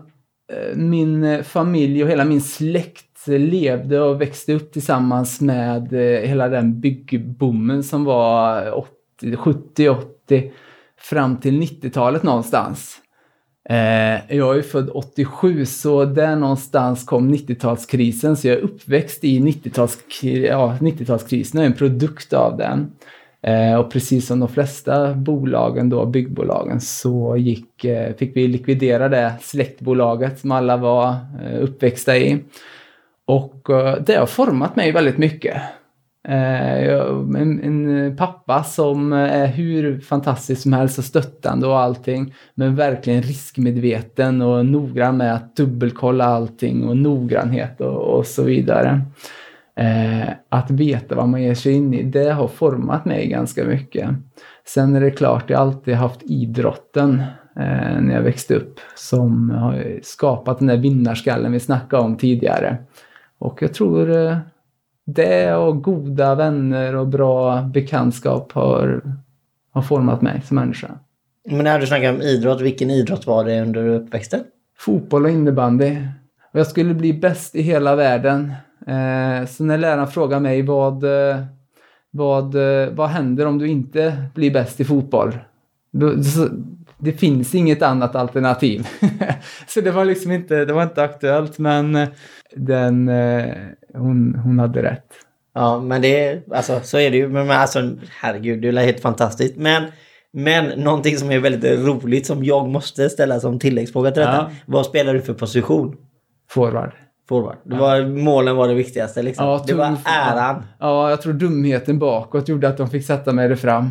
Eh, 0.52 0.76
min 0.76 1.24
eh, 1.24 1.42
familj 1.42 2.04
och 2.04 2.10
hela 2.10 2.24
min 2.24 2.40
släkt 2.40 3.26
levde 3.26 4.00
och 4.00 4.20
växte 4.20 4.52
upp 4.52 4.72
tillsammans 4.72 5.40
med 5.40 5.92
eh, 5.92 6.28
hela 6.28 6.48
den 6.48 6.80
byggboomen 6.80 7.82
som 7.82 8.04
var 8.04 8.84
70-80 9.22 10.50
fram 10.98 11.36
till 11.36 11.62
90-talet 11.62 12.22
någonstans. 12.22 13.00
Jag 14.28 14.58
är 14.58 14.62
född 14.62 14.90
87 14.94 15.66
så 15.66 16.04
där 16.04 16.36
någonstans 16.36 17.04
kom 17.04 17.34
90-talskrisen 17.34 18.34
så 18.34 18.48
jag 18.48 18.56
är 18.56 18.60
uppväxt 18.60 19.24
i 19.24 19.40
90-talskrisen 19.40 20.46
ja, 20.46 20.76
90 20.80 21.12
och 21.12 21.62
är 21.62 21.66
en 21.66 21.72
produkt 21.72 22.32
av 22.32 22.56
den. 22.56 22.92
Eh, 23.46 23.74
och 23.74 23.90
precis 23.90 24.26
som 24.26 24.40
de 24.40 24.48
flesta 24.48 25.14
bolagen 25.14 25.88
då, 25.88 26.06
byggbolagen, 26.06 26.80
så 26.80 27.36
gick, 27.36 27.84
eh, 27.84 28.14
fick 28.14 28.36
vi 28.36 28.48
likvidera 28.48 29.08
det 29.08 29.34
släktbolaget 29.40 30.38
som 30.38 30.52
alla 30.52 30.76
var 30.76 31.08
eh, 31.42 31.62
uppväxta 31.62 32.16
i. 32.16 32.38
Och 33.26 33.70
eh, 33.70 33.96
det 34.06 34.14
har 34.14 34.26
format 34.26 34.76
mig 34.76 34.92
väldigt 34.92 35.18
mycket. 35.18 35.62
Eh, 36.28 36.88
en, 37.36 37.60
en, 37.62 38.16
pappa 38.16 38.62
som 38.62 39.12
är 39.12 39.46
hur 39.46 40.00
fantastisk 40.00 40.62
som 40.62 40.72
helst 40.72 40.98
och 40.98 41.04
stöttande 41.04 41.66
och 41.66 41.78
allting. 41.78 42.34
Men 42.54 42.76
verkligen 42.76 43.22
riskmedveten 43.22 44.42
och 44.42 44.66
noggrann 44.66 45.16
med 45.16 45.34
att 45.34 45.56
dubbelkolla 45.56 46.24
allting 46.24 46.88
och 46.88 46.96
noggrannhet 46.96 47.80
och, 47.80 48.18
och 48.18 48.26
så 48.26 48.42
vidare. 48.42 49.00
Eh, 49.76 50.28
att 50.48 50.70
veta 50.70 51.14
vad 51.14 51.28
man 51.28 51.42
ger 51.42 51.54
sig 51.54 51.72
in 51.72 51.94
i, 51.94 52.02
det 52.02 52.32
har 52.32 52.48
format 52.48 53.04
mig 53.04 53.26
ganska 53.26 53.64
mycket. 53.64 54.08
Sen 54.66 54.96
är 54.96 55.00
det 55.00 55.10
klart, 55.10 55.50
jag 55.50 55.58
har 55.58 55.66
alltid 55.66 55.94
haft 55.94 56.22
idrotten 56.22 57.20
eh, 57.56 58.00
när 58.00 58.14
jag 58.14 58.22
växte 58.22 58.54
upp 58.54 58.80
som 58.94 59.50
har 59.50 60.00
skapat 60.02 60.58
den 60.58 60.68
där 60.68 60.76
vinnarskallen 60.76 61.52
vi 61.52 61.60
snackade 61.60 62.02
om 62.02 62.16
tidigare. 62.16 62.76
Och 63.38 63.62
jag 63.62 63.74
tror 63.74 64.10
eh, 64.10 64.36
det 65.06 65.54
och 65.54 65.82
goda 65.82 66.34
vänner 66.34 66.96
och 66.96 67.08
bra 67.08 67.62
bekantskap 67.62 68.52
har, 68.52 69.02
har 69.72 69.82
format 69.82 70.22
mig 70.22 70.42
som 70.44 70.54
människa. 70.54 70.90
Men 71.50 71.64
när 71.64 71.78
du 71.78 71.86
snackar 71.86 72.14
om 72.14 72.22
idrott, 72.22 72.60
vilken 72.60 72.90
idrott 72.90 73.26
var 73.26 73.44
det 73.44 73.62
under 73.62 73.88
uppväxten? 73.88 74.40
Fotboll 74.78 75.24
och 75.24 75.30
innebandy. 75.30 75.96
Och 76.52 76.60
jag 76.60 76.66
skulle 76.66 76.94
bli 76.94 77.12
bäst 77.12 77.54
i 77.54 77.62
hela 77.62 77.96
världen. 77.96 78.52
Eh, 78.86 79.46
så 79.46 79.64
när 79.64 79.78
läraren 79.78 80.06
frågar 80.06 80.40
mig 80.40 80.62
vad, 80.62 81.04
eh, 81.04 81.44
vad, 82.10 82.54
eh, 82.54 82.88
vad 82.88 83.08
händer 83.08 83.46
om 83.46 83.58
du 83.58 83.68
inte 83.68 84.16
blir 84.34 84.50
bäst 84.50 84.80
i 84.80 84.84
fotboll? 84.84 85.38
det 86.98 87.12
finns 87.12 87.54
inget 87.54 87.82
annat 87.82 88.16
alternativ. 88.16 88.88
så 89.66 89.80
det 89.80 89.90
var 89.90 90.04
liksom 90.04 90.32
inte, 90.32 90.64
det 90.64 90.72
var 90.72 90.82
inte 90.82 91.02
aktuellt 91.02 91.58
men 91.58 92.06
den, 92.56 93.10
hon, 93.94 94.34
hon 94.34 94.58
hade 94.58 94.82
rätt. 94.82 95.12
Ja, 95.54 95.80
men 95.80 96.02
det 96.02 96.42
alltså 96.52 96.80
så 96.82 96.98
är 96.98 97.10
det 97.10 97.16
ju. 97.16 97.28
Men 97.28 97.50
alltså 97.50 97.90
herregud, 98.20 98.62
det 98.62 98.68
är 98.68 98.86
helt 98.86 99.00
fantastiskt. 99.00 99.56
Men, 99.56 99.84
men 100.32 100.80
någonting 100.80 101.16
som 101.16 101.30
är 101.30 101.38
väldigt 101.38 101.78
roligt 101.86 102.26
som 102.26 102.44
jag 102.44 102.68
måste 102.68 103.10
ställa 103.10 103.40
som 103.40 103.58
tilläggsfråga 103.58 104.10
till 104.10 104.20
detta. 104.20 104.32
Ja. 104.32 104.50
Vad 104.66 104.86
spelar 104.86 105.14
du 105.14 105.22
för 105.22 105.34
position? 105.34 105.96
Forward. 106.50 106.92
Forward. 107.28 107.56
Det 107.62 107.76
var, 107.76 107.96
ja. 107.96 108.06
Målen 108.06 108.56
var 108.56 108.68
det 108.68 108.74
viktigaste 108.74 109.22
liksom. 109.22 109.46
Ja, 109.46 109.64
det 109.66 109.74
var 109.74 109.96
äran. 110.04 110.62
Ja, 110.78 111.10
jag 111.10 111.22
tror 111.22 111.32
dumheten 111.32 111.98
bakåt 111.98 112.48
gjorde 112.48 112.68
att 112.68 112.76
de 112.76 112.90
fick 112.90 113.06
sätta 113.06 113.32
mig 113.32 113.48
där 113.48 113.56
fram. 113.56 113.90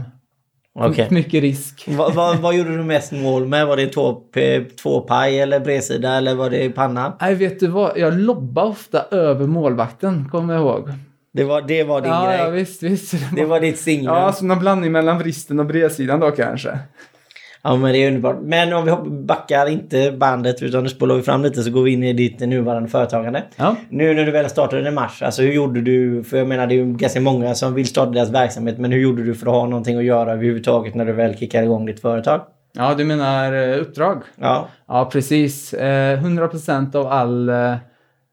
Okay. 0.76 1.08
Mycket 1.10 1.42
risk. 1.42 1.86
vad, 1.88 2.14
vad, 2.14 2.38
vad, 2.42 2.56
gjorde 2.56 2.78
du 2.78 2.84
mest 2.84 3.12
mål 3.12 3.48
med? 3.48 3.68
Var 3.68 3.78
det 3.78 3.88
två, 3.88 4.22
två 4.82 5.02
paj 5.02 5.40
eller 5.40 5.60
bredsida 5.60 6.14
eller 6.18 6.36
var 6.36 6.50
det 6.50 6.70
panna? 6.70 7.18
Nej, 7.22 7.36
vet 7.36 7.60
du 7.60 7.68
vad? 7.68 7.98
Jag 7.98 8.20
lobbade 8.20 8.68
ofta 8.68 9.06
över 9.12 9.48
målvakten, 9.48 10.30
kommer 10.32 10.54
jag 10.54 10.62
ihåg. 10.62 10.90
Det 11.34 11.44
var, 11.44 11.62
det 11.62 11.84
var 11.84 12.02
din 12.02 12.12
ja, 12.12 12.26
grej? 12.26 12.38
Ja, 12.38 12.50
visst, 12.50 12.84
visst. 12.84 13.12
Det 13.12 13.18
var, 13.18 13.36
det 13.36 13.46
var 13.46 13.60
ditt 13.60 13.80
signum? 13.80 14.16
Ja, 14.16 14.32
som 14.32 14.52
en 14.52 14.60
blandning 14.60 14.92
mellan 14.92 15.18
vristen 15.18 15.60
och 15.60 15.66
bredsidan 15.66 16.20
då 16.20 16.32
kanske. 16.32 16.80
Ja 17.66 17.76
men 17.76 17.94
det 17.94 17.98
är 17.98 18.08
underbart. 18.08 18.38
Men 18.42 18.74
om 18.74 18.86
vi 18.86 19.10
backar 19.10 19.70
inte 19.70 20.12
bandet 20.12 20.62
utan 20.62 20.84
nu 20.84 20.90
spolar 20.90 21.16
vi 21.16 21.22
fram 21.22 21.44
lite 21.44 21.64
så 21.64 21.72
går 21.72 21.84
vi 21.84 21.92
in 21.92 22.04
i 22.04 22.14
ditt 22.14 22.40
nuvarande 22.40 22.90
företagande. 22.90 23.44
Ja. 23.56 23.76
Nu 23.90 24.14
när 24.14 24.26
du 24.26 24.32
väl 24.32 24.50
startade 24.50 24.90
i 24.90 24.92
mars, 24.92 25.22
alltså 25.22 25.42
hur 25.42 25.54
gjorde 25.54 25.82
du? 25.82 26.24
För 26.24 26.38
jag 26.38 26.48
menar 26.48 26.68
det 26.68 26.74
är 26.74 26.78
ju 26.78 26.94
ganska 26.94 27.22
många 27.22 27.56
som 27.56 27.74
vill 27.74 27.88
starta 27.88 28.12
deras 28.12 28.30
verksamhet 28.30 28.78
men 28.78 28.92
hur 28.92 29.00
gjorde 29.00 29.24
du 29.24 29.36
för 29.36 29.48
att 29.48 29.54
ha 29.54 29.66
någonting 29.66 29.98
att 29.98 30.04
göra 30.04 30.32
överhuvudtaget 30.32 30.96
när 30.96 31.06
du 31.06 31.14
väl 31.14 31.38
kickar 31.38 31.64
igång 31.64 31.86
ditt 31.86 32.02
företag? 32.02 32.42
Ja 32.74 32.96
du 32.98 33.06
menar 33.06 33.54
eh, 33.54 33.82
uppdrag? 33.82 34.24
Ja. 34.40 34.68
Ja 34.88 35.10
precis. 35.12 35.74
100% 35.74 36.96
eh, 36.96 37.02
av 37.02 37.08
all 37.08 37.50
eh, 37.50 37.76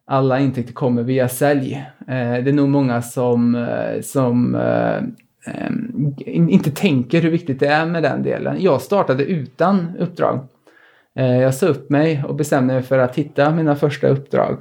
alla 0.07 0.39
intäkter 0.39 0.73
kommer 0.73 1.03
via 1.03 1.29
sälj. 1.29 1.85
Det 2.07 2.15
är 2.51 2.53
nog 2.53 2.69
många 2.69 3.03
som, 3.03 3.67
som 4.03 4.57
Ehm, 5.45 6.15
inte 6.27 6.71
tänker 6.71 7.23
hur 7.23 7.31
viktigt 7.31 7.61
det 7.61 7.67
är 7.67 7.87
med 7.87 8.03
den 8.03 8.23
delen. 8.23 8.57
Jag 8.63 8.81
startade 8.81 9.25
utan 9.25 9.97
uppdrag. 9.99 10.47
Eh, 11.17 11.41
jag 11.41 11.55
sa 11.55 11.67
upp 11.67 11.91
mig 11.91 12.25
och 12.29 12.35
bestämde 12.35 12.75
mig 12.75 12.83
för 12.83 12.99
att 12.99 13.17
hitta 13.17 13.51
mina 13.51 13.77
första 13.77 14.09
uppdrag. 14.09 14.61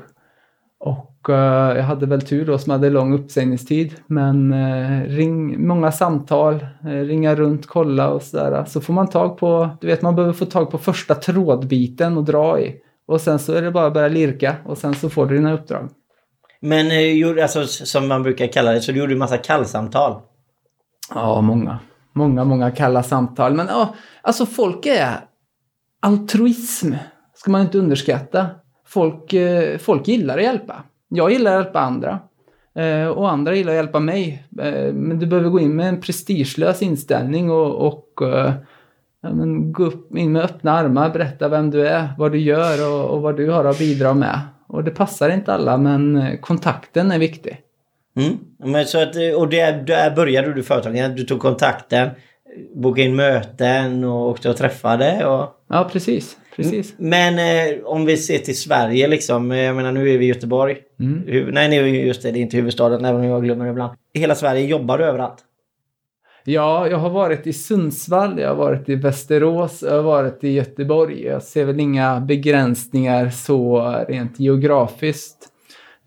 Och 0.79 1.29
eh, 1.29 1.77
jag 1.77 1.83
hade 1.83 2.05
väl 2.05 2.21
tur 2.21 2.45
då 2.45 2.57
som 2.57 2.71
hade 2.71 2.89
lång 2.89 3.13
uppsägningstid. 3.13 3.93
Men 4.07 4.53
eh, 4.53 5.03
ring, 5.03 5.67
många 5.67 5.91
samtal, 5.91 6.65
eh, 6.83 6.89
ringa 6.89 7.35
runt, 7.35 7.67
kolla 7.67 8.09
och 8.09 8.21
sådär. 8.21 8.65
Så 8.65 8.81
får 8.81 8.93
man 8.93 9.09
tag 9.09 9.37
på, 9.37 9.69
du 9.81 9.87
vet 9.87 10.01
man 10.01 10.15
behöver 10.15 10.33
få 10.33 10.45
tag 10.45 10.71
på 10.71 10.77
första 10.77 11.15
trådbiten 11.15 12.17
och 12.17 12.23
dra 12.23 12.59
i. 12.59 12.75
Och 13.07 13.21
sen 13.21 13.39
så 13.39 13.53
är 13.53 13.61
det 13.61 13.71
bara 13.71 13.85
att 13.85 13.93
börja 13.93 14.07
lirka 14.07 14.55
och 14.65 14.77
sen 14.77 14.93
så 14.93 15.09
får 15.09 15.25
du 15.25 15.35
dina 15.35 15.53
uppdrag. 15.53 15.89
Men 16.61 16.87
eh, 16.91 17.43
alltså, 17.43 17.65
som 17.65 18.07
man 18.07 18.23
brukar 18.23 18.47
kalla 18.47 18.71
det, 18.71 18.81
så 18.81 18.91
du 18.91 18.99
gjorde 18.99 19.13
en 19.13 19.19
massa 19.19 19.37
kallsamtal? 19.37 20.21
Ja, 21.13 21.41
många. 21.41 21.79
Många, 22.13 22.43
många 22.43 22.71
kalla 22.71 23.03
samtal. 23.03 23.53
Men 23.53 23.67
ja, 23.67 23.95
alltså 24.21 24.45
folk 24.45 24.85
är... 24.85 25.19
Altruism 26.01 26.93
ska 27.35 27.51
man 27.51 27.61
inte 27.61 27.77
underskatta. 27.77 28.47
Folk, 28.85 29.33
eh, 29.33 29.77
folk 29.77 30.07
gillar 30.07 30.37
att 30.37 30.43
hjälpa. 30.43 30.83
Jag 31.07 31.31
gillar 31.31 31.57
att 31.57 31.65
hjälpa 31.65 31.79
andra. 31.79 32.19
Eh, 32.75 33.07
och 33.07 33.31
andra 33.31 33.55
gillar 33.55 33.71
att 33.71 33.75
hjälpa 33.75 33.99
mig. 33.99 34.47
Eh, 34.61 34.93
men 34.93 35.19
du 35.19 35.25
behöver 35.25 35.49
gå 35.49 35.59
in 35.59 35.75
med 35.75 35.89
en 35.89 36.01
prestigelös 36.01 36.81
inställning 36.81 37.51
och, 37.51 37.87
och 37.87 38.21
ja, 39.21 39.33
men 39.33 39.71
gå 39.71 39.83
upp 39.83 40.15
in 40.15 40.31
med 40.31 40.43
öppna 40.43 40.71
armar, 40.71 41.09
berätta 41.09 41.49
vem 41.49 41.71
du 41.71 41.87
är, 41.87 42.09
vad 42.17 42.31
du 42.31 42.39
gör 42.39 42.93
och, 42.93 43.09
och 43.09 43.21
vad 43.21 43.37
du 43.37 43.49
har 43.49 43.65
att 43.65 43.79
bidra 43.79 44.13
med. 44.13 44.39
Och 44.67 44.83
det 44.83 44.91
passar 44.91 45.29
inte 45.29 45.53
alla, 45.53 45.77
men 45.77 46.37
kontakten 46.41 47.11
är 47.11 47.19
viktig. 47.19 47.57
Mm. 48.19 48.37
Men 48.63 48.85
så 48.85 49.01
att, 49.01 49.15
och 49.35 49.49
där, 49.49 49.83
där 49.83 50.15
började 50.15 50.53
du 50.53 50.63
företaget. 50.63 51.17
Du 51.17 51.23
tog 51.23 51.39
kontakten, 51.39 52.09
bokade 52.75 53.07
in 53.07 53.15
möten 53.15 54.03
och 54.03 54.29
åkte 54.29 54.49
och 54.49 54.57
träffade. 54.57 55.25
Och... 55.25 55.49
Ja, 55.69 55.89
precis. 55.91 56.37
precis. 56.55 56.93
Men 56.97 57.39
eh, 57.39 57.85
om 57.85 58.05
vi 58.05 58.17
ser 58.17 58.37
till 58.37 58.59
Sverige 58.59 59.07
liksom. 59.07 59.51
Jag 59.51 59.75
menar 59.75 59.91
nu 59.91 60.13
är 60.13 60.17
vi 60.17 60.25
i 60.25 60.27
Göteborg. 60.27 60.77
Mm. 60.99 61.23
Nej, 61.51 61.69
nej, 61.69 62.05
just 62.07 62.21
det. 62.21 62.31
Det 62.31 62.39
är 62.39 62.41
inte 62.41 62.57
huvudstaden 62.57 63.05
även 63.05 63.21
om 63.21 63.27
jag 63.27 63.43
glömmer 63.43 63.65
det 63.65 63.71
ibland. 63.71 63.97
I 64.13 64.19
hela 64.19 64.35
Sverige 64.35 64.65
jobbar 64.65 64.97
du 64.97 65.03
överallt? 65.03 65.45
Ja, 66.43 66.87
jag 66.87 66.97
har 66.97 67.09
varit 67.09 67.47
i 67.47 67.53
Sundsvall, 67.53 68.39
jag 68.39 68.47
har 68.47 68.55
varit 68.55 68.89
i 68.89 68.95
Västerås, 68.95 69.83
jag 69.87 69.91
har 69.91 70.01
varit 70.01 70.43
i 70.43 70.49
Göteborg. 70.49 71.23
Jag 71.23 71.43
ser 71.43 71.65
väl 71.65 71.79
inga 71.79 72.19
begränsningar 72.19 73.29
så 73.29 73.81
rent 74.07 74.39
geografiskt. 74.39 75.48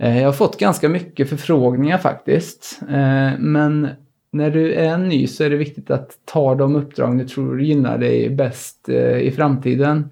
Eh, 0.02 0.18
jag 0.18 0.28
har 0.28 0.32
fått 0.32 0.58
ganska 0.58 0.88
mycket 0.88 1.28
förfrågningar 1.28 1.98
faktiskt. 1.98 2.80
Eh, 2.82 3.38
men 3.38 3.88
när 4.32 4.50
du 4.50 4.72
är 4.72 4.98
ny 4.98 5.26
så 5.26 5.44
är 5.44 5.50
det 5.50 5.56
viktigt 5.56 5.90
att 5.90 6.10
ta 6.24 6.54
de 6.54 6.76
uppdrag 6.76 7.18
du 7.18 7.28
tror 7.28 7.62
gynnar 7.62 7.98
dig 7.98 8.30
bäst 8.30 8.88
eh, 8.88 9.18
i 9.18 9.30
framtiden. 9.30 10.10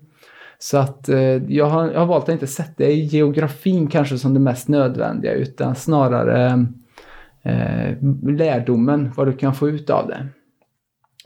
Så 0.59 0.79
att 0.79 1.09
jag 1.47 1.67
har, 1.67 1.91
jag 1.91 1.99
har 2.01 2.07
valt 2.07 2.25
att 2.25 2.33
inte 2.33 2.47
sätta 2.47 2.85
geografin 2.85 3.87
kanske 3.87 4.19
som 4.19 4.35
det 4.35 4.41
mest 4.41 4.69
nödvändiga 4.69 5.33
utan 5.33 5.75
snarare 5.75 6.67
eh, 7.43 7.97
lärdomen, 8.23 9.11
vad 9.17 9.27
du 9.27 9.33
kan 9.33 9.55
få 9.55 9.69
ut 9.69 9.91
av 9.91 10.09
det. 10.09 10.27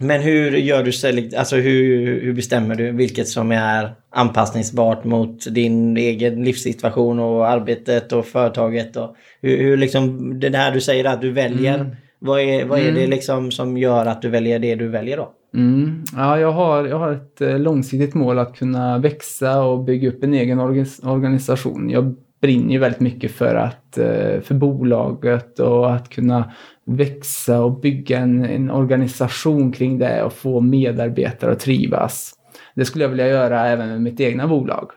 Men 0.05 0.21
hur 0.21 0.51
gör 0.51 0.83
du 0.83 0.93
selekt, 0.93 1.35
alltså 1.35 1.57
hur, 1.57 2.21
hur 2.21 2.33
bestämmer 2.33 2.75
du 2.75 2.91
vilket 2.91 3.29
som 3.29 3.53
är 3.53 3.95
anpassningsbart 4.11 5.05
mot 5.05 5.55
din 5.55 5.97
egen 5.97 6.45
livssituation 6.45 7.19
och 7.19 7.49
arbetet 7.49 8.13
och 8.13 8.27
företaget? 8.27 8.97
Och 8.97 9.17
hur, 9.41 9.59
hur 9.59 9.77
liksom, 9.77 10.41
det 10.41 10.57
här 10.57 10.73
du 10.73 10.81
säger 10.81 11.05
att 11.05 11.21
du 11.21 11.31
väljer, 11.31 11.75
mm. 11.75 11.97
vad 12.19 12.41
är, 12.41 12.65
vad 12.65 12.79
är 12.79 12.89
mm. 12.89 12.95
det 12.95 13.07
liksom 13.07 13.51
som 13.51 13.79
gör 13.79 14.07
att 14.07 14.23
du 14.23 14.29
väljer 14.29 14.59
det 14.59 14.75
du 14.75 14.89
väljer 14.89 15.17
då? 15.17 15.33
Mm. 15.55 16.05
Ja, 16.17 16.39
jag 16.39 16.53
har, 16.53 16.87
jag 16.87 16.99
har 16.99 17.13
ett 17.13 17.41
eh, 17.41 17.59
långsiktigt 17.59 18.15
mål 18.15 18.39
att 18.39 18.57
kunna 18.57 18.99
växa 18.99 19.63
och 19.63 19.85
bygga 19.85 20.09
upp 20.09 20.25
en 20.25 20.35
egen 20.35 20.61
organisation. 21.03 21.91
Jag 21.91 22.17
brinner 22.41 22.73
ju 22.73 22.79
väldigt 22.79 23.01
mycket 23.01 23.31
för, 23.31 23.55
att, 23.55 23.99
eh, 23.99 24.41
för 24.41 24.55
bolaget 24.55 25.59
och 25.59 25.95
att 25.95 26.09
kunna 26.09 26.53
växa 26.85 27.65
och 27.65 27.81
bygga 27.81 28.19
en, 28.19 28.45
en 28.45 28.71
organisation 28.71 29.73
kring 29.73 29.99
det 29.99 30.23
och 30.23 30.33
få 30.33 30.61
medarbetare 30.61 31.53
att 31.53 31.61
trivas. 31.61 32.35
Det 32.75 32.85
skulle 32.85 33.05
jag 33.05 33.09
vilja 33.09 33.29
göra 33.29 33.67
även 33.67 33.89
med 33.89 34.03
mitt 34.03 34.21
egna 34.21 34.49
bolag. 34.49 34.91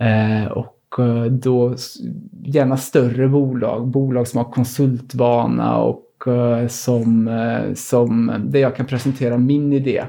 Eh, 0.00 0.52
och 0.52 0.98
eh, 0.98 1.24
då 1.24 1.74
gärna 2.44 2.76
större 2.76 3.28
bolag, 3.28 3.86
bolag 3.86 4.28
som 4.28 4.38
har 4.38 4.52
konsultvana 4.52 5.76
och 5.76 6.26
eh, 6.26 6.66
som, 6.66 7.28
eh, 7.28 7.74
som, 7.74 8.32
där 8.44 8.60
jag 8.60 8.76
kan 8.76 8.86
presentera 8.86 9.38
min 9.38 9.72
idé. 9.72 10.04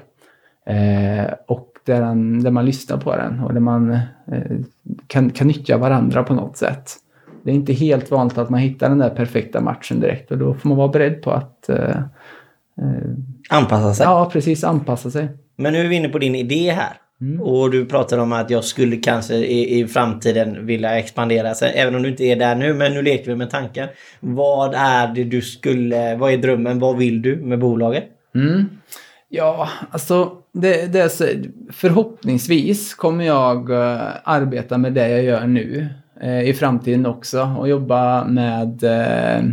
Eh, 0.65 1.33
och 1.47 1.67
där, 1.85 2.01
den, 2.01 2.43
där 2.43 2.51
man 2.51 2.65
lyssnar 2.65 2.97
på 2.97 3.15
den 3.15 3.39
och 3.39 3.53
där 3.53 3.59
man 3.59 3.91
eh, 3.91 4.57
kan, 5.07 5.29
kan 5.29 5.47
nyttja 5.47 5.77
varandra 5.77 6.23
på 6.23 6.33
något 6.33 6.57
sätt. 6.57 6.91
Det 7.43 7.51
är 7.51 7.55
inte 7.55 7.73
helt 7.73 8.11
vanligt 8.11 8.37
att 8.37 8.49
man 8.49 8.59
hittar 8.59 8.89
den 8.89 8.97
där 8.97 9.09
perfekta 9.09 9.61
matchen 9.61 9.99
direkt 9.99 10.31
och 10.31 10.37
då 10.37 10.53
får 10.53 10.69
man 10.69 10.77
vara 10.77 10.87
beredd 10.87 11.21
på 11.21 11.31
att 11.31 11.69
eh, 11.69 11.97
eh, 12.77 13.11
Anpassa 13.49 13.93
sig? 13.93 14.03
Ja, 14.03 14.29
precis. 14.33 14.63
Anpassa 14.63 15.11
sig. 15.11 15.27
Men 15.55 15.73
nu 15.73 15.79
är 15.79 15.87
vi 15.87 15.95
inne 15.95 16.09
på 16.09 16.19
din 16.19 16.35
idé 16.35 16.71
här. 16.71 16.93
Mm. 17.21 17.41
Och 17.41 17.71
du 17.71 17.85
pratar 17.85 18.17
om 18.17 18.33
att 18.33 18.49
jag 18.49 18.63
skulle 18.63 18.97
kanske 18.97 19.35
i, 19.35 19.79
i 19.79 19.87
framtiden 19.87 20.65
vilja 20.65 20.99
expandera. 20.99 21.53
Så 21.53 21.65
även 21.65 21.95
om 21.95 22.03
du 22.03 22.09
inte 22.09 22.23
är 22.23 22.35
där 22.35 22.55
nu, 22.55 22.73
men 22.73 22.93
nu 22.93 23.01
leker 23.01 23.31
vi 23.31 23.35
med 23.35 23.49
tanken. 23.49 23.89
Vad 24.19 24.73
är 24.75 25.07
det 25.07 25.23
du 25.23 25.41
skulle... 25.41 26.15
Vad 26.15 26.33
är 26.33 26.37
drömmen? 26.37 26.79
Vad 26.79 26.97
vill 26.97 27.21
du 27.21 27.35
med 27.35 27.59
bolaget? 27.59 28.03
Mm. 28.35 28.69
Ja, 29.29 29.69
alltså 29.91 30.31
det, 30.53 30.93
det 30.93 30.99
är 30.99 31.07
så, 31.07 31.25
förhoppningsvis 31.71 32.95
kommer 32.95 33.25
jag 33.25 33.69
uh, 33.69 34.01
arbeta 34.23 34.77
med 34.77 34.93
det 34.93 35.09
jag 35.09 35.23
gör 35.23 35.47
nu 35.47 35.89
Eh, 36.23 36.49
i 36.49 36.53
framtiden 36.53 37.05
också 37.05 37.55
och 37.57 37.69
jobba 37.69 38.25
med 38.25 38.83
eh, 38.83 39.43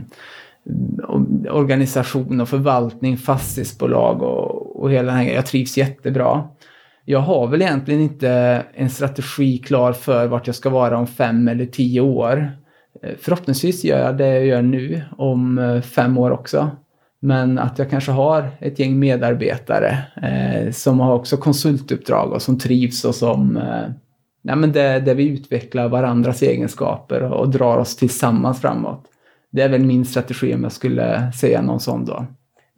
organisation 1.51 2.41
och 2.41 2.49
förvaltning, 2.49 3.17
fastighetsbolag 3.17 4.23
och, 4.23 4.83
och 4.83 4.91
hela 4.91 5.13
den 5.13 5.21
här 5.21 5.35
Jag 5.35 5.47
trivs 5.47 5.77
jättebra. 5.77 6.49
Jag 7.05 7.19
har 7.19 7.47
väl 7.47 7.63
egentligen 7.63 8.01
inte 8.01 8.63
en 8.75 8.91
strategi 8.91 9.59
klar 9.59 9.93
för 9.93 10.27
vart 10.27 10.47
jag 10.47 10.57
ska 10.57 10.71
vara 10.71 10.99
om 10.99 11.07
fem 11.07 11.49
eller 11.49 11.67
tio 11.67 12.01
år. 12.01 12.53
Eh, 13.03 13.15
förhoppningsvis 13.21 13.85
gör 13.85 13.99
jag 13.99 14.17
det 14.17 14.29
jag 14.29 14.47
gör 14.47 14.63
nu 14.63 15.03
om 15.17 15.81
fem 15.85 16.19
år 16.19 16.31
också. 16.31 16.71
Men 17.21 17.59
att 17.59 17.79
jag 17.79 17.91
kanske 17.91 18.13
har 18.13 18.51
ett 18.59 18.79
gäng 18.79 18.99
medarbetare 18.99 19.99
eh, 20.23 20.73
som 20.73 21.01
har 21.01 21.15
också 21.15 21.37
konsultuppdrag 21.37 22.33
och 22.33 22.43
som 22.43 22.59
trivs 22.59 23.05
och 23.05 23.15
som 23.15 23.57
eh, 23.57 23.91
nej, 24.43 24.57
men 24.57 24.73
det, 24.73 25.01
där 25.01 25.15
vi 25.15 25.29
utvecklar 25.29 25.89
varandras 25.89 26.43
egenskaper 26.43 27.23
och, 27.23 27.49
drar 27.49 27.79
oss 27.79 27.97
tillsammans 27.97 28.61
framåt. 28.61 29.05
Det 29.51 29.63
är 29.63 29.69
väl 29.69 29.85
min 29.85 30.05
strategi 30.05 30.55
om 30.55 30.63
jag 30.63 30.73
skulle 30.73 31.33
säga 31.33 31.63
någon 31.63 31.81
sån 31.81 32.05
då. 32.05 32.27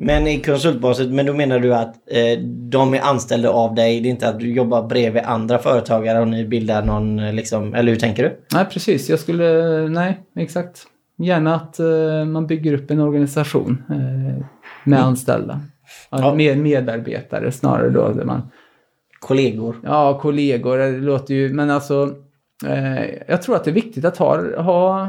Men 0.03 0.27
i 0.27 0.41
konsultbaset, 0.41 1.11
men 1.11 1.27
då 1.27 1.35
menar 1.35 1.59
du 1.59 1.75
att 1.75 1.95
eh, 2.11 2.39
de 2.45 2.95
är 2.95 3.01
anställda 3.01 3.51
av 3.51 3.75
dig? 3.75 4.01
Det 4.01 4.09
är 4.09 4.11
inte 4.11 4.29
att 4.29 4.41
du 4.41 4.53
jobbar 4.53 4.83
bredvid 4.83 5.23
andra 5.23 5.59
företagare 5.59 6.21
och 6.21 6.29
ni 6.29 6.45
bildar 6.45 6.85
någon, 6.85 7.19
eh, 7.19 7.33
liksom, 7.33 7.75
eller 7.75 7.93
hur 7.93 7.99
tänker 7.99 8.23
du? 8.23 8.37
Nej, 8.55 8.65
precis. 8.65 9.11
Jag 9.11 9.19
skulle, 9.19 9.45
nej, 9.89 10.19
exakt. 10.37 10.87
Gärna 11.19 11.55
att 11.55 11.81
uh, 11.81 12.25
man 12.25 12.47
bygger 12.47 12.75
upp 12.75 12.91
en 12.91 13.01
organisation 13.01 13.83
uh, 13.91 13.97
med 14.85 14.99
mm. 14.99 15.05
anställda. 15.05 15.61
Ja. 16.11 16.35
Med 16.35 16.59
medarbetare 16.59 17.53
snarare 17.53 17.91
då. 17.91 18.09
Där 18.09 18.25
man, 18.25 18.51
kollegor. 19.21 19.77
Ja, 19.83 20.19
kollegor. 20.23 20.79
Det 20.79 20.91
låter 20.91 21.35
ju, 21.35 21.53
men 21.53 21.71
alltså 21.71 22.15
uh, 22.67 23.05
jag 23.29 23.43
tror 23.43 23.57
att 23.57 23.65
det 23.65 23.71
är 23.71 23.75
viktigt 23.75 24.05
att 24.05 24.17
ha, 24.17 24.63
ha 24.63 25.09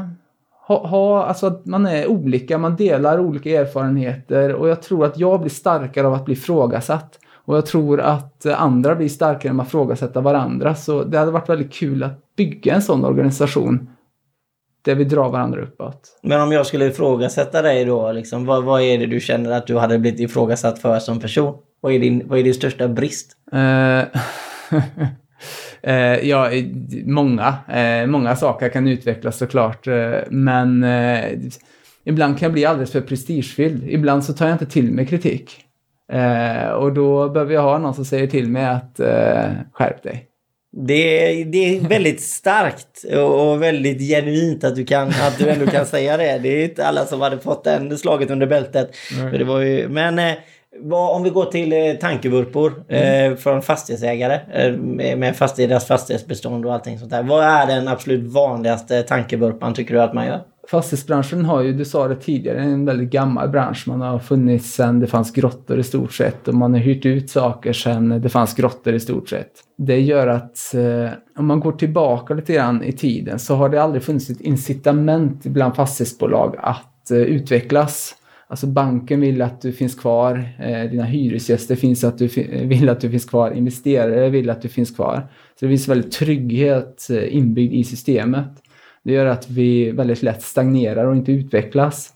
ha, 0.66 0.86
ha, 0.86 1.24
alltså 1.24 1.46
att 1.46 1.66
man 1.66 1.86
är 1.86 2.06
olika, 2.06 2.58
man 2.58 2.76
delar 2.76 3.20
olika 3.20 3.50
erfarenheter 3.60 4.54
och 4.54 4.68
jag 4.68 4.82
tror 4.82 5.04
att 5.04 5.18
jag 5.18 5.40
blir 5.40 5.50
starkare 5.50 6.06
av 6.06 6.14
att 6.14 6.24
bli 6.24 6.36
frågasatt. 6.36 7.18
Och 7.44 7.56
jag 7.56 7.66
tror 7.66 8.00
att 8.00 8.46
andra 8.46 8.94
blir 8.94 9.08
starkare 9.08 9.52
av 9.52 9.60
att 9.60 9.66
ifrågasätta 9.66 10.20
varandra. 10.20 10.74
Så 10.74 11.04
det 11.04 11.18
hade 11.18 11.30
varit 11.30 11.48
väldigt 11.48 11.72
kul 11.72 12.02
att 12.02 12.36
bygga 12.36 12.74
en 12.74 12.82
sån 12.82 13.04
organisation 13.04 13.90
där 14.82 14.94
vi 14.94 15.04
drar 15.04 15.28
varandra 15.28 15.62
uppåt. 15.62 16.18
Men 16.22 16.40
om 16.40 16.52
jag 16.52 16.66
skulle 16.66 16.86
ifrågasätta 16.86 17.62
dig 17.62 17.84
då, 17.84 18.12
liksom, 18.12 18.46
vad, 18.46 18.64
vad 18.64 18.82
är 18.82 18.98
det 18.98 19.06
du 19.06 19.20
känner 19.20 19.50
att 19.50 19.66
du 19.66 19.78
hade 19.78 19.98
blivit 19.98 20.20
ifrågasatt 20.20 20.78
för 20.78 20.98
som 20.98 21.20
person? 21.20 21.54
Vad 21.82 21.92
är 21.92 21.98
din, 21.98 22.28
vad 22.28 22.38
är 22.38 22.42
din 22.42 22.54
största 22.54 22.88
brist? 22.88 23.36
Uh, 23.54 24.02
uh, 25.88 26.28
ja, 26.28 26.50
många. 27.04 27.54
Uh, 27.68 28.06
många 28.06 28.36
saker 28.36 28.68
kan 28.68 28.88
utvecklas 28.88 29.38
såklart. 29.38 29.86
men 30.30 30.86
ibland 32.04 32.38
kan 32.38 32.46
jag 32.46 32.52
bli 32.52 32.64
alldeles 32.64 32.92
för 32.92 33.00
prestigefylld. 33.00 33.84
Ibland 33.88 34.24
så 34.24 34.32
tar 34.32 34.46
jag 34.46 34.54
inte 34.54 34.66
till 34.66 34.92
mig 34.92 35.06
kritik. 35.06 35.64
och 36.74 36.92
då 36.92 37.28
behöver 37.28 37.54
jag 37.54 37.62
ha 37.62 37.78
någon 37.78 37.94
som 37.94 38.04
säger 38.04 38.26
till 38.26 38.48
mig 38.48 38.64
att 38.64 39.00
skärp 39.72 40.02
dig. 40.02 40.28
Det 40.86 41.40
är, 41.40 41.44
det 41.44 41.76
är 41.76 41.80
väldigt 41.80 42.20
starkt 42.20 43.04
och 43.14 43.62
väldigt 43.62 44.00
genuint 44.00 44.64
att 44.64 44.76
du, 44.76 44.84
kan, 44.84 45.08
att 45.08 45.38
du 45.38 45.48
ändå 45.48 45.66
kan 45.66 45.86
säga 45.86 46.16
det. 46.16 46.38
Det 46.38 46.48
är 46.48 46.64
inte 46.64 46.86
alla 46.86 47.06
som 47.06 47.20
hade 47.20 47.38
fått 47.38 47.64
den 47.64 47.98
slaget 47.98 48.30
under 48.30 48.46
bältet. 48.46 48.90
Mm. 49.20 49.62
Ju, 49.62 49.88
men 49.88 50.18
eh, 50.18 50.34
vad, 50.80 51.16
om 51.16 51.22
vi 51.22 51.30
går 51.30 51.44
till 51.44 51.72
eh, 51.72 51.92
tankevurpor 52.00 52.84
mm. 52.88 53.32
eh, 53.32 53.36
från 53.36 53.62
fastighetsägare 53.62 54.40
eh, 54.52 54.76
med 55.16 55.36
fastighet, 55.36 55.70
deras 55.70 55.86
fastighetsbestånd 55.86 56.66
och 56.66 56.74
allting 56.74 56.98
sånt 56.98 57.10
där. 57.10 57.22
Vad 57.22 57.44
är 57.44 57.66
den 57.66 57.88
absolut 57.88 58.32
vanligaste 58.32 59.02
tankevurpan 59.02 59.74
tycker 59.74 59.94
du 59.94 60.02
att 60.02 60.14
man 60.14 60.26
gör? 60.26 60.40
Fastighetsbranschen 60.70 61.44
har 61.44 61.62
ju, 61.62 61.72
du 61.72 61.84
sa 61.84 62.08
det 62.08 62.16
tidigare, 62.16 62.60
en 62.60 62.84
väldigt 62.84 63.10
gammal 63.10 63.48
bransch. 63.48 63.84
Man 63.88 64.00
har 64.00 64.18
funnits 64.18 64.74
sedan 64.74 65.00
det 65.00 65.06
fanns 65.06 65.32
grottor 65.32 65.78
i 65.78 65.82
stort 65.82 66.12
sett 66.12 66.48
och 66.48 66.54
man 66.54 66.72
har 66.72 66.80
hyrt 66.80 67.06
ut 67.06 67.30
saker 67.30 67.72
sedan 67.72 68.20
det 68.22 68.28
fanns 68.28 68.54
grottor 68.54 68.94
i 68.94 69.00
stort 69.00 69.28
sett. 69.28 69.52
Det 69.78 70.00
gör 70.00 70.26
att 70.26 70.74
eh, 70.74 71.10
om 71.38 71.46
man 71.46 71.60
går 71.60 71.72
tillbaka 71.72 72.34
lite 72.34 72.52
grann 72.52 72.82
i 72.82 72.92
tiden 72.92 73.38
så 73.38 73.54
har 73.54 73.68
det 73.68 73.82
aldrig 73.82 74.02
funnits 74.02 74.30
ett 74.30 74.40
incitament 74.40 75.44
bland 75.44 75.76
fastighetsbolag 75.76 76.56
att 76.58 77.10
eh, 77.10 77.18
utvecklas. 77.18 78.14
Alltså 78.52 78.66
banken 78.66 79.20
vill 79.20 79.42
att 79.42 79.60
du 79.60 79.72
finns 79.72 79.94
kvar, 79.94 80.48
eh, 80.58 80.90
dina 80.90 81.04
hyresgäster 81.04 81.76
finns 81.76 82.04
att 82.04 82.18
du 82.18 82.26
vill 82.66 82.88
att 82.88 83.00
du 83.00 83.10
finns 83.10 83.24
kvar, 83.24 83.50
investerare 83.50 84.30
vill 84.30 84.50
att 84.50 84.62
du 84.62 84.68
finns 84.68 84.90
kvar. 84.90 85.28
Så 85.58 85.64
det 85.64 85.68
finns 85.68 85.88
väldigt 85.88 86.12
trygghet 86.12 87.08
eh, 87.10 87.36
inbyggd 87.36 87.74
i 87.74 87.84
systemet. 87.84 88.48
Det 89.02 89.12
gör 89.12 89.26
att 89.26 89.50
vi 89.50 89.90
väldigt 89.90 90.22
lätt 90.22 90.42
stagnerar 90.42 91.04
och 91.04 91.16
inte 91.16 91.32
utvecklas. 91.32 92.12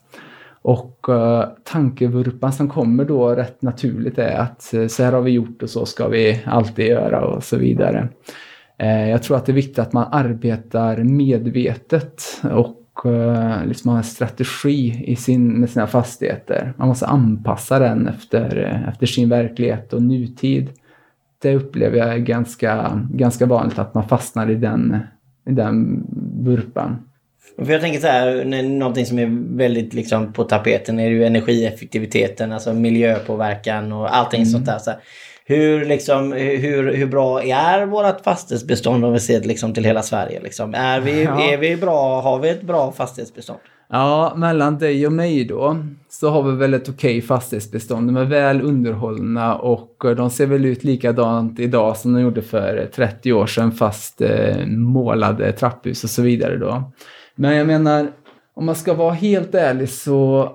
Och 0.62 1.09
eh, 1.09 1.49
tankevurpan 1.64 2.53
som 2.53 2.68
kommer 2.68 3.05
då 3.05 3.29
rätt 3.29 3.62
naturligt 3.62 4.18
är 4.18 4.37
att 4.37 4.75
eh, 4.75 4.87
så 4.87 5.03
här 5.03 5.12
har 5.12 5.22
vi 5.22 5.31
gjort 5.31 5.62
och 5.62 5.70
så 5.70 5.87
ska 5.87 6.09
vi 6.09 6.40
alltid 6.46 6.87
göra 6.87 7.25
och 7.27 7.44
så 7.44 7.57
vidare. 7.57 8.09
Eh, 8.79 9.11
jag 9.11 9.22
tror 9.22 9.37
att 9.37 9.46
det 9.46 9.53
är 9.53 9.55
viktigt 9.55 9.79
att 9.79 9.92
man 9.92 10.09
arbetar 10.12 10.96
medvetet 11.05 12.22
och 12.53 12.86
liksom 13.65 13.91
har 13.91 13.97
en 13.97 14.05
strategi 14.05 15.05
i 15.07 15.17
sin, 15.17 15.61
med 15.61 15.71
sina 15.71 15.87
fastigheter. 15.87 16.73
Man 16.77 16.89
måste 16.89 17.07
anpassa 17.07 17.79
den 17.79 18.09
efter, 18.09 18.57
efter 18.89 19.07
sin 19.07 19.29
verklighet 19.29 19.93
och 19.93 20.03
nutid. 20.03 20.69
Det 21.43 21.55
upplever 21.55 21.99
jag 21.99 22.15
är 22.15 22.19
ganska, 22.19 23.03
ganska 23.13 23.47
vanligt 23.47 23.79
att 23.79 23.95
man 23.95 24.09
fastnar 24.09 24.51
i 24.51 24.55
den, 24.55 24.99
i 25.49 25.53
den 25.53 26.07
vurpan. 26.45 27.07
För 27.59 27.73
jag 27.73 27.81
tänker 27.81 28.01
så 28.01 28.07
här, 28.07 28.45
någonting 28.63 29.07
som 29.07 29.19
är 29.19 29.57
väldigt 29.57 29.95
liksom 29.95 30.33
på 30.33 30.45
tapeten 30.45 30.99
är 30.99 31.09
ju 31.09 31.25
energieffektiviteten, 31.25 32.53
alltså 32.53 32.73
miljöpåverkan 32.73 33.93
och 33.93 34.17
allting 34.17 34.41
mm. 34.41 34.51
sånt 34.51 34.67
där. 34.67 34.79
Så 34.79 34.91
här. 34.91 35.01
Hur, 35.49 35.85
liksom, 35.85 36.33
hur, 36.33 36.95
hur 36.95 37.07
bra 37.07 37.43
är 37.43 37.87
vårt 37.87 38.21
fastighetsbestånd 38.21 39.05
om 39.05 39.13
vi 39.13 39.21
ser 39.21 39.41
liksom 39.41 39.75
till 39.75 39.85
hela 39.85 40.03
Sverige? 40.03 40.41
Liksom? 40.41 40.75
Är, 40.75 41.01
vi, 41.01 41.25
ja. 41.25 41.53
är 41.53 41.59
vi 41.59 41.77
bra, 41.77 42.21
har 42.21 42.39
vi 42.39 42.49
ett 42.49 42.63
bra 42.63 42.93
fastighetsbestånd? 42.93 43.59
Ja, 43.89 44.33
mellan 44.37 44.79
dig 44.79 45.07
och 45.07 45.13
mig 45.13 45.45
då 45.45 45.77
så 46.09 46.31
har 46.31 46.43
vi 46.43 46.57
väl 46.57 46.75
ett 46.75 46.89
okej 46.89 47.23
fastighetsbestånd. 47.23 48.09
De 48.09 48.17
är 48.17 48.25
väl 48.25 48.63
underhållna 48.63 49.57
och 49.57 50.05
de 50.17 50.31
ser 50.31 50.47
väl 50.47 50.65
ut 50.65 50.85
likadant 50.85 51.61
idag 51.61 51.97
som 51.97 52.13
de 52.13 52.23
gjorde 52.23 52.43
för 52.43 52.91
30 52.95 53.33
år 53.33 53.47
sedan 53.47 53.73
fast 53.73 54.21
eh, 54.21 54.67
målade 54.67 55.53
trapphus 55.53 56.05
och 56.05 56.11
så 56.11 56.23
vidare 56.23 56.57
då. 56.57 56.93
Men 57.35 57.57
jag 57.57 57.67
menar, 57.67 58.09
om 58.55 58.67
man 58.67 58.75
ska 58.75 58.95
vara 58.95 59.13
helt 59.13 59.55
ärlig 59.55 59.89
så 59.89 60.53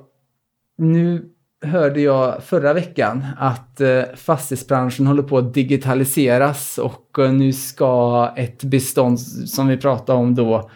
nu 0.78 1.26
hörde 1.62 2.02
jag 2.02 2.44
förra 2.44 2.74
veckan 2.74 3.26
att 3.38 3.82
eh, 3.82 4.04
fastighetsbranschen 4.16 5.08
håller 5.08 5.24
på 5.24 5.38
att 5.38 5.54
digitaliseras 5.54 6.78
och 6.78 7.20
eh, 7.20 7.32
nu 7.32 7.54
ska 7.54 8.34
ett 8.36 8.64
bestånd 8.64 9.20
som 9.20 9.68
vi 9.68 9.78
pratade 9.78 10.20
om 10.20 10.36
då 10.36 10.70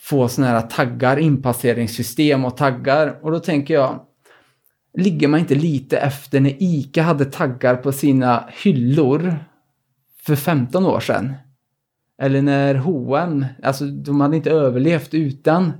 få 0.00 0.28
sådana 0.28 0.52
här 0.52 0.66
taggar, 0.66 1.16
inpasseringssystem 1.16 2.44
och 2.44 2.56
taggar. 2.56 3.18
Och 3.22 3.30
då 3.30 3.38
tänker 3.38 3.74
jag, 3.74 4.00
ligger 4.98 5.28
man 5.28 5.40
inte 5.40 5.54
lite 5.54 5.98
efter 5.98 6.40
när 6.40 6.62
ICA 6.62 7.02
hade 7.02 7.24
taggar 7.24 7.76
på 7.76 7.92
sina 7.92 8.44
hyllor 8.62 9.34
för 10.22 10.36
15 10.36 10.86
år 10.86 11.00
sedan? 11.00 11.32
Eller 12.22 12.42
när 12.42 12.74
H&M, 12.74 13.46
alltså 13.62 13.84
de 13.84 14.20
hade 14.20 14.36
inte 14.36 14.50
överlevt 14.50 15.14
utan 15.14 15.72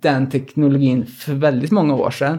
den 0.00 0.30
teknologin 0.30 1.06
för 1.06 1.34
väldigt 1.34 1.70
många 1.70 1.94
år 1.94 2.10
sedan. 2.10 2.38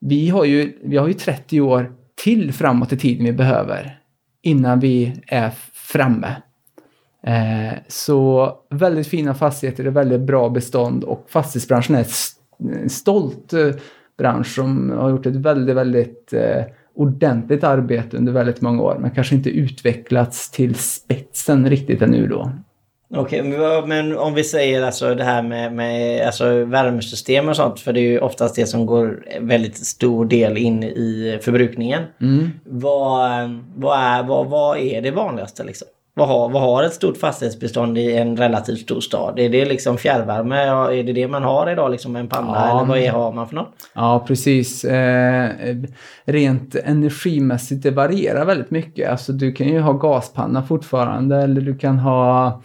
Vi 0.00 0.28
har 0.28 0.44
ju, 0.44 0.78
vi 0.84 0.96
har 0.96 1.08
ju 1.08 1.14
30 1.14 1.60
år 1.60 1.92
till 2.24 2.52
framåt 2.52 2.92
i 2.92 2.96
tiden 2.96 3.24
vi 3.24 3.32
behöver 3.32 3.98
innan 4.42 4.80
vi 4.80 5.22
är 5.26 5.50
framme. 5.72 6.36
Eh, 7.26 7.78
så 7.88 8.52
väldigt 8.70 9.06
fina 9.06 9.34
fastigheter, 9.34 9.84
det 9.84 9.90
är 9.90 9.92
väldigt 9.92 10.20
bra 10.20 10.48
bestånd 10.48 11.04
och 11.04 11.26
fastighetsbranschen 11.28 11.94
är 11.94 12.06
en 12.82 12.90
stolt 12.90 13.52
eh, 13.52 13.70
bransch 14.18 14.54
som 14.54 14.90
har 14.90 15.10
gjort 15.10 15.26
ett 15.26 15.36
väldigt, 15.36 15.76
väldigt 15.76 16.32
eh, 16.32 16.64
ordentligt 16.94 17.64
arbete 17.64 18.16
under 18.16 18.32
väldigt 18.32 18.60
många 18.60 18.82
år 18.82 18.98
men 19.00 19.10
kanske 19.10 19.34
inte 19.34 19.50
utvecklats 19.50 20.50
till 20.50 20.74
spetsen 20.74 21.70
riktigt 21.70 22.02
ännu 22.02 22.26
då. 22.26 22.52
Okej, 23.14 23.40
okay, 23.40 23.86
men 23.86 24.18
om 24.18 24.34
vi 24.34 24.44
säger 24.44 24.82
alltså 24.82 25.14
det 25.14 25.24
här 25.24 25.42
med, 25.42 25.72
med 25.72 26.26
alltså 26.26 26.64
värmesystem 26.64 27.48
och 27.48 27.56
sånt, 27.56 27.80
för 27.80 27.92
det 27.92 28.00
är 28.00 28.10
ju 28.10 28.18
oftast 28.18 28.56
det 28.56 28.66
som 28.66 28.86
går 28.86 29.24
väldigt 29.40 29.76
stor 29.76 30.24
del 30.24 30.56
in 30.56 30.82
i 30.82 31.38
förbrukningen. 31.42 32.02
Mm. 32.20 32.50
Vad, 32.64 33.30
vad, 33.76 33.98
är, 33.98 34.22
vad, 34.22 34.46
vad 34.46 34.78
är 34.78 35.02
det 35.02 35.10
vanligaste 35.10 35.64
liksom? 35.64 35.88
Vad 36.14 36.28
har, 36.28 36.48
vad 36.48 36.62
har 36.62 36.82
ett 36.82 36.94
stort 36.94 37.16
fastighetsbestånd 37.16 37.98
i 37.98 38.16
en 38.16 38.36
relativt 38.36 38.80
stor 38.80 39.00
stad? 39.00 39.38
Är 39.38 39.48
det 39.48 39.64
liksom 39.64 39.98
fjärrvärme? 39.98 40.56
Är 40.98 41.02
det 41.02 41.12
det 41.12 41.28
man 41.28 41.42
har 41.42 41.70
idag? 41.70 41.90
Liksom 41.90 42.16
en 42.16 42.28
panna? 42.28 42.52
Ja, 42.54 42.70
eller 42.70 42.88
vad 42.88 42.98
är, 42.98 43.10
har 43.10 43.32
man 43.32 43.48
för 43.48 43.54
något? 43.54 43.74
Ja, 43.94 44.24
precis. 44.26 44.84
Eh, 44.84 45.50
rent 46.24 46.74
energimässigt, 46.74 47.82
det 47.82 47.90
varierar 47.90 48.44
väldigt 48.44 48.70
mycket. 48.70 49.10
Alltså 49.10 49.32
du 49.32 49.52
kan 49.52 49.68
ju 49.68 49.80
ha 49.80 49.92
gaspanna 49.92 50.62
fortfarande 50.62 51.36
eller 51.36 51.60
du 51.60 51.78
kan 51.78 51.98
ha 51.98 52.60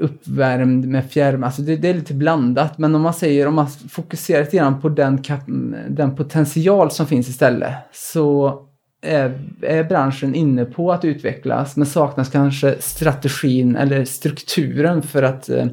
uppvärmd 0.00 0.88
med 0.88 1.10
fjärrvärme. 1.10 1.46
Alltså 1.46 1.62
det, 1.62 1.76
det, 1.76 1.88
är 1.88 1.94
lite 1.94 2.14
blandat. 2.14 2.78
Men 2.78 2.94
om 2.94 3.02
man 3.02 3.14
säger, 3.14 3.46
om 3.46 3.54
man 3.54 3.68
fokuserar 3.68 4.44
lite 4.44 4.56
grann 4.56 4.80
på 4.80 4.88
den, 4.88 5.22
den 5.88 6.16
potential 6.16 6.90
som 6.90 7.06
finns 7.06 7.28
istället. 7.28 7.74
Så 7.92 8.60
är, 9.02 9.40
är 9.62 9.84
branschen 9.84 10.34
inne 10.34 10.64
på 10.64 10.92
att 10.92 11.04
utvecklas 11.04 11.76
men 11.76 11.86
saknas 11.86 12.30
kanske 12.30 12.76
strategin 12.80 13.76
eller 13.76 14.04
strukturen 14.04 15.02
för 15.02 15.22
att, 15.22 15.48
eh, 15.48 15.66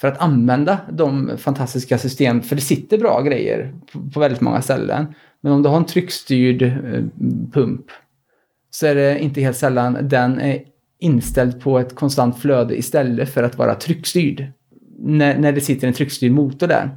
för 0.00 0.08
att 0.08 0.18
använda 0.18 0.78
de 0.90 1.30
fantastiska 1.38 1.98
system. 1.98 2.42
För 2.42 2.56
det 2.56 2.62
sitter 2.62 2.98
bra 2.98 3.20
grejer 3.20 3.74
på, 3.92 4.10
på 4.10 4.20
väldigt 4.20 4.40
många 4.40 4.62
ställen. 4.62 5.06
Men 5.40 5.52
om 5.52 5.62
du 5.62 5.68
har 5.68 5.76
en 5.76 5.86
tryckstyrd 5.86 6.62
eh, 6.62 7.04
pump 7.52 7.86
så 8.70 8.86
är 8.86 8.94
det 8.94 9.18
inte 9.18 9.40
helt 9.40 9.56
sällan 9.56 9.98
den 10.02 10.40
är 10.40 10.71
inställd 11.02 11.60
på 11.60 11.78
ett 11.78 11.94
konstant 11.94 12.38
flöde 12.38 12.78
istället 12.78 13.34
för 13.34 13.42
att 13.42 13.58
vara 13.58 13.74
tryckstyrd. 13.74 14.46
När, 14.98 15.38
när 15.38 15.52
det 15.52 15.60
sitter 15.60 15.88
en 15.88 15.94
tryckstyrd 15.94 16.32
motor 16.32 16.66
där. 16.66 16.90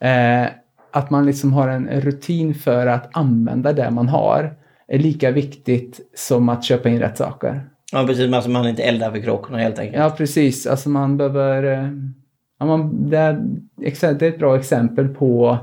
Eh, 0.00 0.50
att 0.92 1.10
man 1.10 1.26
liksom 1.26 1.52
har 1.52 1.68
en 1.68 2.00
rutin 2.00 2.54
för 2.54 2.86
att 2.86 3.16
använda 3.16 3.72
det 3.72 3.90
man 3.90 4.08
har 4.08 4.54
är 4.88 4.98
lika 4.98 5.30
viktigt 5.30 6.00
som 6.14 6.48
att 6.48 6.64
köpa 6.64 6.88
in 6.88 6.98
rätt 6.98 7.18
saker. 7.18 7.68
Ja, 7.92 8.04
precis. 8.06 8.34
Alltså 8.34 8.50
man 8.50 8.68
inte 8.68 8.82
eldar 8.82 9.10
för 9.10 9.20
kråkorna 9.20 9.58
helt 9.58 9.78
enkelt. 9.78 9.98
Ja, 9.98 10.10
precis. 10.10 10.66
Alltså 10.66 10.88
man 10.88 11.16
behöver... 11.16 11.62
Eh, 11.62 11.90
ja, 12.58 12.66
man, 12.66 13.10
det, 13.10 13.18
är, 13.18 14.14
det 14.14 14.26
är 14.26 14.30
ett 14.30 14.38
bra 14.38 14.56
exempel 14.56 15.08
på... 15.08 15.58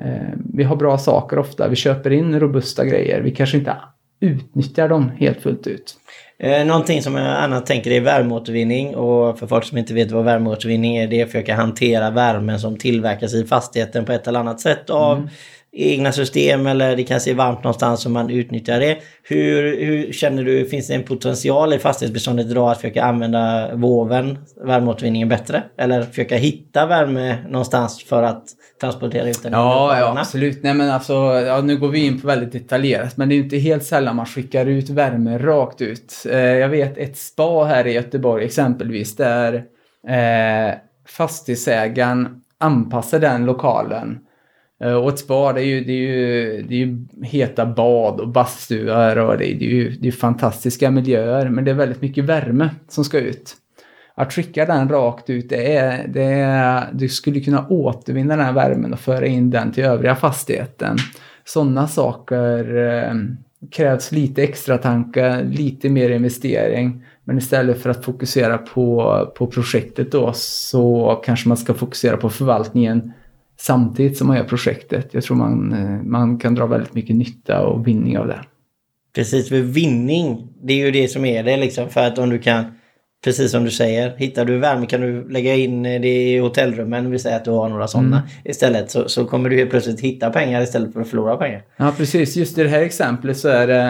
Eh, 0.00 0.34
vi 0.54 0.64
har 0.64 0.76
bra 0.76 0.98
saker 0.98 1.38
ofta. 1.38 1.68
Vi 1.68 1.76
köper 1.76 2.10
in 2.10 2.40
robusta 2.40 2.84
grejer. 2.84 3.20
Vi 3.20 3.30
kanske 3.30 3.58
inte 3.58 3.76
utnyttjar 4.20 4.88
dem 4.88 5.10
helt 5.16 5.40
fullt 5.40 5.66
ut. 5.66 5.96
Eh, 6.42 6.66
någonting 6.66 7.02
som 7.02 7.14
jag 7.14 7.36
annars 7.36 7.64
tänker 7.64 7.90
är 7.90 8.00
värmeåtervinning 8.00 8.96
och 8.96 9.38
för 9.38 9.46
folk 9.46 9.64
som 9.64 9.78
inte 9.78 9.94
vet 9.94 10.10
vad 10.10 10.24
värmeåtervinning 10.24 10.96
är 10.96 11.08
det 11.08 11.20
är 11.20 11.24
att 11.24 11.30
försöka 11.30 11.54
hantera 11.54 12.10
värmen 12.10 12.60
som 12.60 12.76
tillverkas 12.76 13.34
i 13.34 13.46
fastigheten 13.46 14.04
på 14.04 14.12
ett 14.12 14.26
eller 14.26 14.40
annat 14.40 14.60
sätt 14.60 14.90
av 14.90 15.16
mm 15.16 15.28
egna 15.78 16.12
system 16.12 16.66
eller 16.66 16.96
det 16.96 17.04
kanske 17.04 17.30
är 17.30 17.34
varmt 17.34 17.64
någonstans 17.64 18.06
och 18.06 18.12
man 18.12 18.30
utnyttjar 18.30 18.80
det. 18.80 18.98
Hur, 19.22 19.84
hur 19.86 20.12
känner 20.12 20.44
du, 20.44 20.64
finns 20.64 20.88
det 20.88 20.94
en 20.94 21.02
potential 21.02 21.72
i 21.72 21.78
fastighetsbeståndet 21.78 22.46
idag 22.46 22.70
att 22.70 22.76
försöka 22.76 23.04
använda 23.04 23.74
våven, 23.74 24.38
värmeåtervinningen 24.64 25.28
bättre? 25.28 25.62
Eller 25.78 26.02
försöka 26.02 26.36
hitta 26.36 26.86
värme 26.86 27.36
någonstans 27.48 28.04
för 28.04 28.22
att 28.22 28.44
transportera 28.80 29.28
ut 29.28 29.42
den? 29.42 29.52
Ja, 29.52 29.98
ja 29.98 30.14
absolut. 30.18 30.62
Nej 30.62 30.74
men 30.74 30.90
alltså, 30.90 31.14
ja, 31.46 31.60
nu 31.60 31.76
går 31.76 31.88
vi 31.88 32.06
in 32.06 32.20
på 32.20 32.26
väldigt 32.26 32.52
detaljerat 32.52 33.16
men 33.16 33.28
det 33.28 33.34
är 33.34 33.36
inte 33.36 33.56
helt 33.56 33.84
sällan 33.84 34.16
man 34.16 34.26
skickar 34.26 34.66
ut 34.66 34.90
värme 34.90 35.38
rakt 35.38 35.80
ut. 35.80 36.26
Eh, 36.30 36.38
jag 36.38 36.68
vet 36.68 36.98
ett 36.98 37.18
spa 37.18 37.64
här 37.64 37.86
i 37.86 37.92
Göteborg 37.92 38.44
exempelvis 38.44 39.16
där 39.16 39.54
eh, 40.08 40.74
fastighetsägaren 41.08 42.28
anpassar 42.58 43.18
den 43.18 43.44
lokalen 43.44 44.18
Eh, 44.80 44.94
och 44.94 45.08
ett 45.08 45.18
spa, 45.18 45.52
det 45.52 45.60
är 45.60 45.64
ju, 45.64 45.84
det 45.84 45.92
är 45.92 45.96
ju, 45.96 46.62
det 46.62 46.74
är 46.74 46.78
ju 46.78 47.06
heta 47.22 47.66
bad 47.66 48.20
och 48.20 48.28
bastuar 48.28 49.16
och 49.16 49.38
det 49.38 49.52
är, 49.52 49.54
det 49.54 49.64
är 49.64 49.70
ju 49.70 49.90
det 49.90 50.08
är 50.08 50.12
fantastiska 50.12 50.90
miljöer. 50.90 51.48
Men 51.48 51.64
det 51.64 51.70
är 51.70 51.74
väldigt 51.74 52.02
mycket 52.02 52.24
värme 52.24 52.70
som 52.88 53.04
ska 53.04 53.18
ut. 53.18 53.56
Att 54.14 54.32
skicka 54.32 54.66
den 54.66 54.88
rakt 54.88 55.30
ut, 55.30 55.48
det 55.48 55.76
är, 55.76 56.08
det 56.08 56.24
är, 56.24 56.88
du 56.92 57.08
skulle 57.08 57.40
kunna 57.40 57.66
återvinna 57.68 58.36
den 58.36 58.44
här 58.44 58.52
värmen 58.52 58.92
och 58.92 59.00
föra 59.00 59.26
in 59.26 59.50
den 59.50 59.72
till 59.72 59.84
övriga 59.84 60.14
fastigheten. 60.14 60.96
Sådana 61.44 61.88
saker 61.88 62.76
eh, 62.76 63.14
krävs 63.70 64.12
lite 64.12 64.42
extra 64.42 64.78
tankar, 64.78 65.42
lite 65.42 65.88
mer 65.88 66.10
investering. 66.10 67.04
Men 67.24 67.38
istället 67.38 67.82
för 67.82 67.90
att 67.90 68.04
fokusera 68.04 68.58
på, 68.58 69.32
på 69.36 69.46
projektet 69.46 70.12
då 70.12 70.32
så 70.34 71.20
kanske 71.24 71.48
man 71.48 71.56
ska 71.56 71.74
fokusera 71.74 72.16
på 72.16 72.30
förvaltningen 72.30 73.12
samtidigt 73.60 74.18
som 74.18 74.26
man 74.26 74.36
gör 74.36 74.44
projektet. 74.44 75.08
Jag 75.10 75.22
tror 75.22 75.36
man, 75.36 75.72
eh, 75.72 76.02
man 76.02 76.38
kan 76.38 76.54
dra 76.54 76.66
väldigt 76.66 76.94
mycket 76.94 77.16
nytta 77.16 77.66
och 77.66 77.86
vinning 77.86 78.18
av 78.18 78.26
det. 78.26 78.40
Precis, 79.14 79.48
för 79.48 79.60
vinning, 79.60 80.48
det 80.62 80.72
är 80.72 80.86
ju 80.86 80.90
det 80.90 81.08
som 81.08 81.24
är 81.24 81.42
det 81.42 81.56
liksom. 81.56 81.88
För 81.88 82.06
att 82.06 82.18
om 82.18 82.30
du 82.30 82.38
kan, 82.38 82.64
precis 83.24 83.50
som 83.50 83.64
du 83.64 83.70
säger, 83.70 84.16
hittar 84.16 84.44
du 84.44 84.58
värme 84.58 84.86
kan 84.86 85.00
du 85.00 85.28
lägga 85.28 85.54
in 85.54 85.82
det 85.82 86.08
i 86.08 86.38
hotellrummen, 86.38 87.10
vill 87.10 87.20
säga 87.20 87.36
att 87.36 87.44
du 87.44 87.50
har 87.50 87.68
några 87.68 87.86
sådana 87.86 88.16
mm. 88.16 88.28
istället. 88.44 88.90
Så, 88.90 89.08
så 89.08 89.24
kommer 89.24 89.50
du 89.50 89.56
helt 89.56 89.70
plötsligt 89.70 90.00
hitta 90.00 90.30
pengar 90.30 90.62
istället 90.62 90.92
för 90.92 91.00
att 91.00 91.08
förlora 91.08 91.36
pengar. 91.36 91.62
Ja, 91.76 91.94
precis. 91.96 92.36
Just 92.36 92.58
i 92.58 92.62
det 92.62 92.68
här 92.68 92.82
exemplet 92.82 93.36
så 93.36 93.48
är 93.48 93.66
det, 93.66 93.82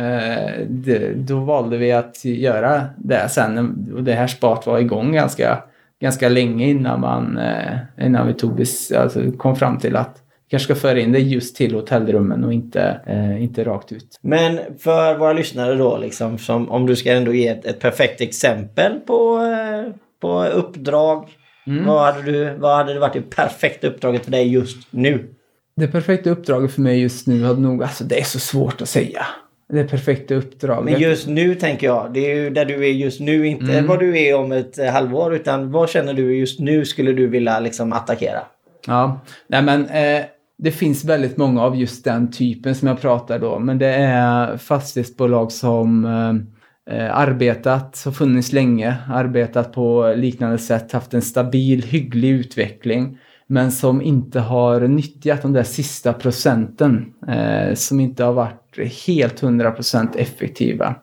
eh, 0.00 0.66
det, 0.68 1.14
då 1.14 1.40
valde 1.40 1.76
vi 1.76 1.92
att 1.92 2.24
göra 2.24 2.86
det 2.96 3.28
sen. 3.28 3.58
Och 3.94 4.04
det 4.04 4.14
här 4.14 4.26
spat 4.26 4.66
var 4.66 4.78
igång 4.78 5.12
ganska 5.12 5.58
ganska 6.00 6.28
länge 6.28 6.68
innan, 6.68 7.00
man, 7.00 7.38
eh, 7.38 8.06
innan 8.06 8.26
vi 8.26 8.34
tog, 8.34 8.60
alltså, 8.96 9.32
kom 9.38 9.56
fram 9.56 9.78
till 9.78 9.96
att 9.96 10.22
kanske 10.50 10.64
ska 10.64 10.74
föra 10.74 11.00
in 11.00 11.12
det 11.12 11.18
just 11.18 11.56
till 11.56 11.74
hotellrummen 11.74 12.44
och 12.44 12.52
inte, 12.52 13.00
eh, 13.06 13.42
inte 13.42 13.64
rakt 13.64 13.92
ut. 13.92 14.18
Men 14.20 14.58
för 14.78 15.18
våra 15.18 15.32
lyssnare 15.32 15.74
då, 15.74 15.98
liksom, 15.98 16.38
som, 16.38 16.70
om 16.70 16.86
du 16.86 16.96
ska 16.96 17.12
ändå 17.12 17.34
ge 17.34 17.48
ett, 17.48 17.64
ett 17.64 17.80
perfekt 17.80 18.20
exempel 18.20 19.00
på, 19.06 19.38
eh, 19.38 19.92
på 20.20 20.44
uppdrag. 20.44 21.28
Mm. 21.66 21.86
Vad, 21.86 22.14
hade 22.14 22.32
du, 22.32 22.54
vad 22.58 22.76
hade 22.76 22.94
det 22.94 23.00
varit 23.00 23.12
det 23.12 23.36
perfekta 23.36 23.86
uppdraget 23.86 24.24
för 24.24 24.30
dig 24.30 24.48
just 24.48 24.92
nu? 24.92 25.34
Det 25.76 25.88
perfekta 25.88 26.30
uppdraget 26.30 26.72
för 26.72 26.82
mig 26.82 27.00
just 27.00 27.26
nu 27.26 27.44
hade 27.44 27.60
nog, 27.60 27.82
alltså 27.82 28.04
det 28.04 28.20
är 28.20 28.24
så 28.24 28.38
svårt 28.38 28.82
att 28.82 28.88
säga 28.88 29.26
det 29.72 29.84
perfekta 29.84 30.34
uppdraget. 30.34 30.84
Men 30.84 31.00
just 31.00 31.28
nu 31.28 31.54
tänker 31.54 31.86
jag, 31.86 32.12
det 32.12 32.32
är 32.32 32.34
ju 32.34 32.50
där 32.50 32.64
du 32.64 32.74
är 32.74 32.92
just 32.92 33.20
nu, 33.20 33.46
inte 33.46 33.72
mm. 33.72 33.86
vad 33.86 33.98
du 33.98 34.18
är 34.18 34.36
om 34.36 34.52
ett 34.52 34.78
eh, 34.78 34.86
halvår, 34.86 35.34
utan 35.34 35.70
vad 35.70 35.90
känner 35.90 36.14
du 36.14 36.36
just 36.36 36.60
nu 36.60 36.84
skulle 36.84 37.12
du 37.12 37.26
vilja 37.26 37.60
liksom 37.60 37.92
attackera? 37.92 38.40
Ja, 38.86 39.20
nej 39.46 39.62
men 39.62 39.86
eh, 39.86 40.24
det 40.58 40.70
finns 40.70 41.04
väldigt 41.04 41.36
många 41.36 41.62
av 41.62 41.76
just 41.76 42.04
den 42.04 42.30
typen 42.30 42.74
som 42.74 42.88
jag 42.88 43.00
pratar 43.00 43.38
då, 43.38 43.58
men 43.58 43.78
det 43.78 43.94
är 43.94 44.56
fastighetsbolag 44.56 45.52
som 45.52 46.04
eh, 46.04 46.96
eh 46.96 47.16
arbetat, 47.18 48.02
har 48.04 48.12
funnits 48.12 48.52
länge, 48.52 48.96
arbetat 49.08 49.72
på 49.72 50.14
liknande 50.16 50.58
sätt, 50.58 50.92
haft 50.92 51.14
en 51.14 51.22
stabil, 51.22 51.82
hygglig 51.82 52.30
utveckling 52.30 53.18
men 53.52 53.72
som 53.72 54.02
inte 54.02 54.40
har 54.40 54.80
nyttjat 54.80 55.42
de 55.42 55.52
där 55.52 55.62
sista 55.62 56.12
procenten. 56.12 57.12
Eh, 57.28 57.74
som 57.74 58.00
inte 58.00 58.24
har 58.24 58.32
varit 58.32 58.59
helt 59.06 59.42
100% 59.42 60.16
effektiva. 60.16 60.94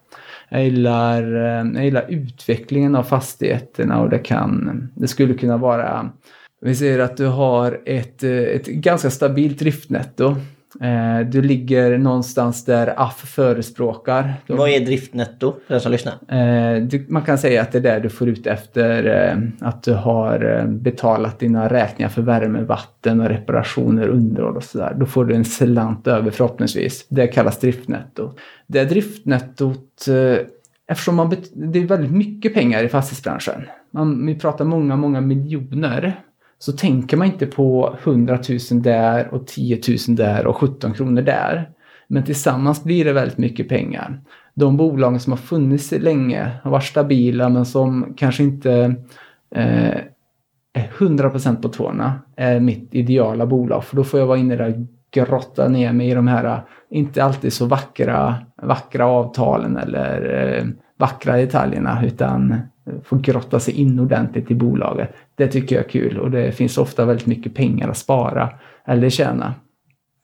Jag 0.49 0.63
gillar, 0.63 1.36
eh, 1.36 1.71
jag 1.73 1.86
gillar 1.86 2.06
utvecklingen 2.10 2.95
av 2.95 3.03
fastigheterna 3.03 4.01
och 4.01 4.10
det 4.10 4.19
kan, 4.19 4.88
det 4.95 5.08
skulle 5.08 5.34
kunna 5.34 5.58
vara 5.58 6.12
vi 6.62 6.75
säger 6.75 6.99
att 6.99 7.17
du 7.17 7.25
har 7.25 7.82
ett, 7.86 8.23
eh, 8.23 8.32
ett 8.32 8.67
ganska 8.67 9.10
stabilt 9.10 9.60
driftnetto 9.60 10.36
Eh, 10.82 11.28
du 11.28 11.42
ligger 11.42 11.98
någonstans 11.98 12.66
där 12.66 12.94
AFF 12.98 13.30
förespråkar. 13.30 14.34
Vad 14.48 14.70
är 14.70 14.80
driftnetto 14.80 15.56
för 15.68 15.74
den 15.74 15.82
som 15.82 15.92
lyssnar? 15.92 16.13
Eh, 16.13 16.82
du, 16.82 17.06
man 17.10 17.22
kan 17.22 17.38
säga 17.38 17.62
att 17.62 17.72
det 17.72 17.78
är 17.78 17.82
där 17.82 18.00
du 18.00 18.10
får 18.10 18.30
ut 18.30 18.48
efter 18.48 19.06
eh, 19.06 19.68
att 19.68 19.84
du 19.84 19.94
har 19.94 20.58
eh, 20.60 20.66
betalat 20.66 21.40
dina 21.40 21.70
räkningar 21.70 22.10
för 22.10 22.22
värme, 22.22 22.62
vatten 22.62 23.22
och 23.22 23.30
reparationer, 23.30 24.08
underhåll 24.08 24.58
och 24.58 24.63
sådär. 24.63 24.96
Då 25.00 25.06
får 25.06 25.26
du 25.26 25.36
en 25.36 25.46
slant 25.46 26.08
över 26.08 26.32
förhoppningsvis. 26.32 27.06
Det 27.10 27.28
kallas 27.28 27.60
driftnetto. 27.60 28.32
Det 28.68 28.84
driftnettot, 28.84 30.08
eh, 30.08 30.46
eftersom 30.88 31.16
man 31.16 31.36
det 31.54 31.80
är 31.80 31.86
väldigt 31.86 32.12
mycket 32.12 32.54
pengar 32.54 32.84
i 32.84 32.90
fastighetsbranschen. 32.90 33.62
Man, 33.92 34.26
vi 34.26 34.36
pratar 34.36 34.66
många, 34.66 34.96
många 34.96 35.22
miljoner 35.22 36.22
så 36.60 36.72
tänker 36.72 37.17
man 37.17 37.28
inte 37.28 37.46
på 37.46 37.98
100 38.04 38.39
000 38.72 38.82
där 38.82 39.34
och 39.34 39.48
10 39.48 39.82
000 40.08 40.15
där 40.15 40.48
och 40.48 40.58
17 40.58 40.93
kronor 40.93 41.22
där. 41.22 41.70
Men 42.08 42.24
tillsammans 42.24 42.84
blir 42.84 43.06
det 43.06 43.13
väldigt 43.13 43.38
mycket 43.38 43.70
pengar. 43.70 44.22
De 44.54 44.78
bolagen 44.78 45.20
som 45.20 45.34
har 45.34 45.38
funnits 45.38 45.91
länge, 45.91 46.52
har 46.63 46.72
varit 46.72 46.84
stabila 46.84 47.50
men 47.50 47.65
som 47.65 48.13
kanske 48.17 48.43
inte 48.43 48.96
eh, 49.56 49.98
är 50.74 50.91
100% 50.98 51.62
på 51.62 51.70
tårna 51.70 52.20
är 52.36 52.60
mitt 52.60 52.96
ideala 52.96 53.46
bolag. 53.46 53.84
För 53.84 53.96
då 53.96 54.04
får 54.04 54.20
jag 54.20 54.28
vara 54.28 54.38
inne 54.38 54.56
där 54.56 54.70
och 54.70 54.88
grotta 55.12 55.67
ner 55.67 55.93
mig 55.93 56.10
i 56.10 56.13
de 56.13 56.28
här 56.28 56.62
inte 56.89 57.24
alltid 57.24 57.54
så 57.54 57.65
vackra, 57.65 58.36
vackra 58.62 59.06
avtalen 59.06 59.78
eller 59.78 60.43
eh, 60.58 60.65
vackra 60.98 61.38
detaljerna 61.38 62.06
utan 62.06 62.56
få 63.04 63.15
grotta 63.15 63.60
sig 63.60 63.73
in 63.73 64.00
ordentligt 64.00 64.52
i 64.52 64.56
bolaget. 64.56 65.10
Det 65.36 65.47
tycker 65.47 65.76
jag 65.76 65.86
är 65.86 65.89
kul 65.89 66.19
och 66.19 66.32
det 66.32 66.52
finns 66.52 66.78
ofta 66.78 67.06
väldigt 67.06 67.26
mycket 67.26 67.56
pengar 67.56 67.89
att 67.89 67.97
spara 67.97 68.50
eller 68.88 69.10
tjäna. 69.10 69.54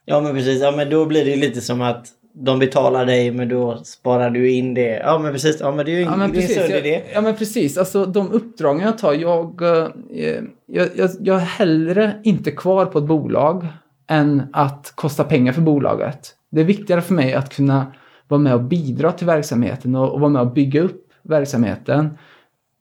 Ja 0.06 0.22
men 0.22 0.34
precis, 0.36 0.62
ja 0.62 0.72
men 0.72 0.90
då 0.90 1.06
blir 1.06 1.26
det 1.26 1.36
lite 1.36 1.62
som 1.62 1.82
att 1.82 2.08
de 2.34 2.60
betalar 2.60 3.06
dig 3.06 3.32
men 3.32 3.50
då 3.50 3.78
sparar 3.84 4.30
du 4.30 4.52
in 4.52 4.74
det. 4.74 5.02
Ja 5.06 5.20
men 5.20 5.34
precis, 5.34 5.58
ja 5.60 5.72
men 5.72 5.86
det 5.86 5.92
är 5.92 5.96
ju 5.96 6.04
en, 6.04 6.20
ja, 6.20 6.28
precis, 6.34 6.58
en 6.58 6.64
sund 6.64 6.76
idé. 6.76 7.02
Ja 7.14 7.22
men 7.22 7.36
precis, 7.36 7.78
alltså 7.78 8.06
de 8.06 8.32
uppdragen 8.32 8.82
jag 8.82 8.98
tar, 8.98 9.14
jag, 9.14 9.62
eh, 9.62 10.42
jag, 10.66 10.88
jag, 10.96 11.10
jag 11.20 11.36
är 11.36 11.46
hellre 11.46 12.14
inte 12.24 12.52
kvar 12.52 12.86
på 12.86 13.00
ett 13.00 13.06
bolag 13.06 13.68
än 14.08 14.42
att 14.54 14.92
kosta 14.96 15.24
pengar 15.24 15.54
för 15.54 15.62
bolaget. 15.62 16.36
Det 16.52 16.62
är 16.62 16.66
viktigare 16.66 17.02
för 17.02 17.14
mig 17.14 17.34
att 17.34 17.56
kunna 17.56 17.94
vara 18.28 18.42
med 18.42 18.54
och 18.54 18.64
bidra 18.64 19.12
till 19.12 19.28
verksamheten 19.28 19.96
och, 19.96 20.14
och 20.14 20.20
vara 20.20 20.30
med 20.30 20.42
och 20.42 20.54
bygga 20.54 20.82
upp 20.82 21.08
verksamheten 21.24 22.18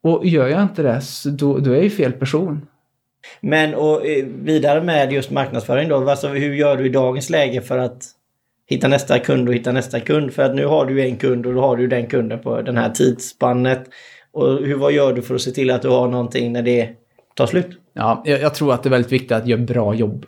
och 0.02 0.26
gör 0.26 0.48
jag 0.48 0.62
inte 0.62 0.82
det, 0.82 1.00
så 1.00 1.30
då, 1.30 1.58
då 1.58 1.70
är 1.70 1.74
jag 1.74 1.84
ju 1.84 1.90
fel 1.90 2.12
person. 2.12 2.66
Men 3.40 3.74
och 3.74 4.06
eh, 4.06 4.24
vidare 4.24 4.82
med 4.82 5.12
just 5.12 5.30
marknadsföring 5.30 5.88
då. 5.88 6.10
Alltså, 6.10 6.28
hur 6.28 6.54
gör 6.54 6.76
du 6.76 6.86
i 6.86 6.88
dagens 6.88 7.30
läge 7.30 7.60
för 7.60 7.78
att 7.78 8.04
hitta 8.66 8.88
nästa 8.88 9.18
kund 9.18 9.48
och 9.48 9.54
hitta 9.54 9.72
nästa 9.72 10.00
kund? 10.00 10.32
För 10.32 10.42
att 10.42 10.54
nu 10.54 10.66
har 10.66 10.86
du 10.86 11.02
en 11.02 11.16
kund 11.16 11.46
och 11.46 11.54
då 11.54 11.60
har 11.60 11.76
du 11.76 11.86
den 11.86 12.06
kunden 12.06 12.38
på 12.38 12.62
den 12.62 12.76
här 12.76 12.90
tidsspannet. 12.90 13.84
Och 14.32 14.48
hur, 14.48 14.74
vad 14.74 14.92
gör 14.92 15.12
du 15.12 15.22
för 15.22 15.34
att 15.34 15.40
se 15.40 15.50
till 15.50 15.70
att 15.70 15.82
du 15.82 15.88
har 15.88 16.08
någonting 16.08 16.52
när 16.52 16.62
det 16.62 16.88
tar 17.34 17.46
slut? 17.46 17.68
Ja, 17.92 18.22
jag, 18.24 18.40
jag 18.40 18.54
tror 18.54 18.74
att 18.74 18.82
det 18.82 18.88
är 18.88 18.90
väldigt 18.90 19.12
viktigt 19.12 19.32
att 19.32 19.46
göra 19.46 19.60
bra 19.60 19.94
jobb. 19.94 20.26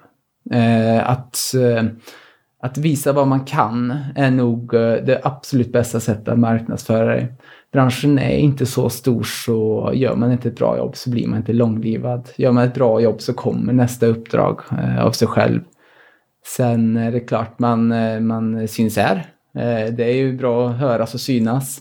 Eh, 0.53 1.11
att, 1.11 1.55
eh, 1.55 1.85
att 2.61 2.79
visa 2.79 3.13
vad 3.13 3.29
man 3.29 3.45
kan 3.45 3.97
är 4.17 4.31
nog 4.31 4.75
eh, 4.75 4.81
det 4.81 5.21
absolut 5.23 5.73
bästa 5.73 6.01
sättet 6.01 6.29
att 6.29 6.39
marknadsföra 6.39 7.07
dig 7.07 7.33
branschen 7.75 8.19
är 8.19 8.37
inte 8.37 8.67
så 8.67 8.91
stor 8.91 9.23
så 9.23 9.91
gör 9.95 10.17
man 10.17 10.33
inte 10.33 10.49
ett 10.49 10.57
bra 10.57 10.77
jobb 10.77 10.97
så 10.97 11.11
blir 11.11 11.27
man 11.27 11.39
inte 11.39 11.53
långlivad. 11.53 12.29
Gör 12.37 12.53
man 12.53 12.65
ett 12.65 12.75
bra 12.75 13.01
jobb 13.01 13.21
så 13.21 13.35
kommer 13.35 13.73
nästa 13.73 14.07
uppdrag 14.07 14.61
eh, 14.71 15.05
av 15.05 15.11
sig 15.11 15.29
själv. 15.29 15.61
Sen 16.47 16.97
är 16.97 17.13
det 17.13 17.21
klart 17.21 17.59
man, 17.59 17.93
eh, 17.93 18.21
man 18.21 18.69
syns 18.69 18.97
här. 18.97 19.17
Eh, 19.59 19.95
det 19.95 20.05
är 20.05 20.15
ju 20.15 20.37
bra 20.37 20.69
att 20.69 20.77
höras 20.77 21.15
och 21.15 21.21
synas. 21.21 21.79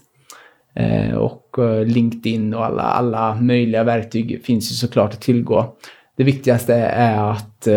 Eh, 0.75 1.15
och 1.15 1.56
LinkedIn 1.86 2.53
och 2.53 2.65
alla, 2.65 2.82
alla 2.82 3.36
möjliga 3.36 3.84
verktyg 3.84 4.45
finns 4.45 4.71
ju 4.71 4.75
såklart 4.75 5.13
att 5.13 5.21
tillgå. 5.21 5.75
Det 6.17 6.23
viktigaste 6.23 6.75
är 6.75 7.32
att 7.32 7.67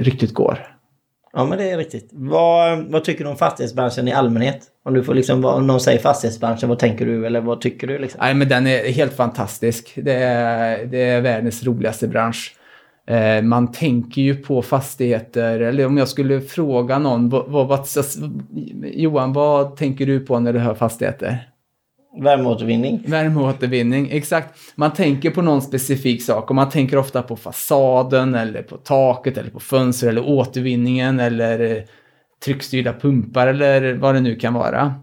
ryktet 0.00 0.34
går. 0.34 0.77
Ja, 1.32 1.44
men 1.44 1.58
det 1.58 1.70
är 1.70 1.76
riktigt. 1.76 2.08
Vad, 2.12 2.78
vad 2.90 3.04
tycker 3.04 3.24
du 3.24 3.30
om 3.30 3.36
fastighetsbranschen 3.36 4.08
i 4.08 4.12
allmänhet? 4.12 4.62
Om 4.84 4.94
du 4.94 5.04
får 5.04 5.14
liksom, 5.14 5.44
om 5.44 5.66
någon 5.66 5.80
säger 5.80 5.98
fastighetsbranschen, 5.98 6.68
vad 6.68 6.78
tänker 6.78 7.06
du 7.06 7.26
eller 7.26 7.40
vad 7.40 7.60
tycker 7.60 7.86
du? 7.86 7.98
Liksom? 7.98 8.18
Nej, 8.22 8.34
men 8.34 8.48
den 8.48 8.66
är 8.66 8.92
helt 8.92 9.16
fantastisk. 9.16 9.92
Det 9.96 10.14
är, 10.14 10.86
det 10.86 11.02
är 11.02 11.20
världens 11.20 11.64
roligaste 11.64 12.08
bransch. 12.08 12.54
Eh, 13.06 13.42
man 13.42 13.72
tänker 13.72 14.22
ju 14.22 14.36
på 14.36 14.62
fastigheter, 14.62 15.60
eller 15.60 15.86
om 15.86 15.96
jag 15.96 16.08
skulle 16.08 16.40
fråga 16.40 16.98
någon, 16.98 17.28
vad, 17.28 17.46
vad, 17.48 17.68
vad, 17.68 17.86
Johan, 18.82 19.32
vad 19.32 19.76
tänker 19.76 20.06
du 20.06 20.20
på 20.20 20.40
när 20.40 20.52
du 20.52 20.58
hör 20.58 20.74
fastigheter? 20.74 21.48
Värmeåtervinning. 22.22 23.04
Värmeåtervinning, 23.06 24.08
exakt. 24.10 24.58
Man 24.74 24.92
tänker 24.92 25.30
på 25.30 25.42
någon 25.42 25.62
specifik 25.62 26.22
sak 26.22 26.50
och 26.50 26.56
man 26.56 26.68
tänker 26.68 26.96
ofta 26.96 27.22
på 27.22 27.36
fasaden 27.36 28.34
eller 28.34 28.62
på 28.62 28.76
taket 28.76 29.38
eller 29.38 29.50
på 29.50 29.60
fönster 29.60 30.08
eller 30.08 30.28
återvinningen 30.28 31.20
eller 31.20 31.76
eh, 31.76 31.82
tryckstyrda 32.44 32.92
pumpar 32.92 33.46
eller 33.46 33.94
vad 33.94 34.14
det 34.14 34.20
nu 34.20 34.36
kan 34.36 34.54
vara. 34.54 34.94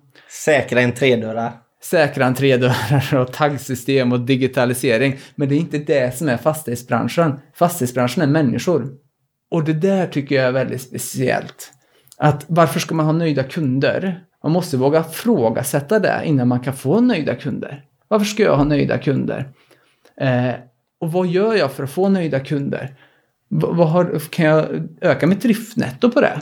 Säkra 0.46 0.82
entrédörrar. 0.82 1.52
Säkra 1.84 2.26
entrédörrar 2.26 3.16
och 3.16 3.34
taggsystem 3.34 4.12
och 4.12 4.20
digitalisering. 4.20 5.18
Men 5.36 5.50
det 5.50 5.56
är 5.56 5.60
inte 5.60 5.78
det 5.78 6.18
som 6.18 6.30
är 6.30 6.38
fastighetsbranschen. 6.38 7.40
Fastighetsbranschen 7.54 8.24
är 8.24 8.28
människor. 8.28 8.88
Och 9.52 9.64
det 9.64 9.74
där 9.74 10.08
tycker 10.08 10.36
jag 10.36 10.46
är 10.46 10.52
väldigt 10.52 10.82
speciellt. 10.82 11.72
Att 12.18 12.46
varför 12.48 12.80
ska 12.80 12.96
man 12.96 13.06
ha 13.06 13.14
nöjda 13.14 13.44
kunder? 13.44 14.24
Man 14.46 14.52
måste 14.52 14.78
våga 14.78 15.04
frågasätta 15.04 16.00
det 16.00 16.22
innan 16.26 16.48
man 16.48 16.60
kan 16.60 16.74
få 16.74 17.02
nöjda 17.02 17.36
kunder. 17.36 17.84
Varför 18.08 18.26
ska 18.26 18.44
jag 18.44 18.58
ha 18.58 18.64
nöjda 18.64 18.98
kunder? 18.98 19.50
Eh, 20.22 20.54
och 21.00 21.12
vad 21.12 21.28
gör 21.28 21.54
jag 21.54 21.72
för 21.72 21.84
att 21.84 21.90
få 21.90 22.10
nöjda 22.10 22.40
kunder? 22.40 22.96
V 23.50 23.68
vad 23.72 23.90
har, 23.90 24.20
kan 24.30 24.46
jag 24.46 24.66
öka 25.02 25.28
mitt 25.28 25.42
driftnetto 25.42 26.12
på 26.12 26.22
det? 26.22 26.42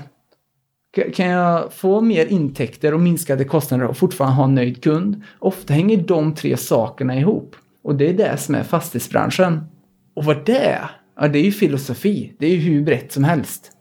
Kan 1.13 1.25
jag 1.25 1.73
få 1.73 2.01
mer 2.01 2.25
intäkter 2.25 2.93
och 2.93 2.99
minskade 2.99 3.43
kostnader 3.43 3.85
och 3.85 3.97
fortfarande 3.97 4.35
ha 4.35 4.43
en 4.43 4.55
nöjd 4.55 4.83
kund? 4.83 5.23
Ofta 5.39 5.73
hänger 5.73 5.97
de 5.97 6.35
tre 6.35 6.57
sakerna 6.57 7.17
ihop. 7.17 7.55
Och 7.83 7.95
det 7.95 8.09
är 8.09 8.13
det 8.13 8.37
som 8.37 8.55
är 8.55 8.63
fastighetsbranschen. 8.63 9.61
Och 10.15 10.25
vad 10.25 10.45
det 10.45 10.59
är? 10.59 10.89
Ja, 11.19 11.27
det 11.27 11.39
är 11.39 11.43
ju 11.43 11.51
filosofi. 11.51 12.33
Det 12.39 12.45
är 12.45 12.51
ju 12.51 12.57
hur 12.57 12.85
brett 12.85 13.11
som 13.11 13.23
helst. 13.23 13.71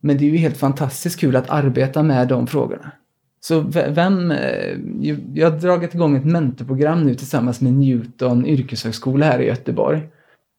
Men 0.00 0.18
det 0.18 0.24
är 0.24 0.30
ju 0.30 0.36
helt 0.36 0.56
fantastiskt 0.56 1.20
kul 1.20 1.36
att 1.36 1.50
arbeta 1.50 2.02
med 2.02 2.28
de 2.28 2.46
frågorna. 2.46 2.92
Så 3.46 3.60
vem... 3.88 4.30
Eh, 4.30 4.78
jag 5.34 5.50
har 5.50 5.58
dragit 5.58 5.94
igång 5.94 6.16
ett 6.16 6.24
mentorprogram 6.24 7.04
nu 7.04 7.14
tillsammans 7.14 7.60
med 7.60 7.72
Newton 7.72 8.46
yrkeshögskola 8.46 9.26
här 9.26 9.38
i 9.38 9.46
Göteborg. 9.46 10.02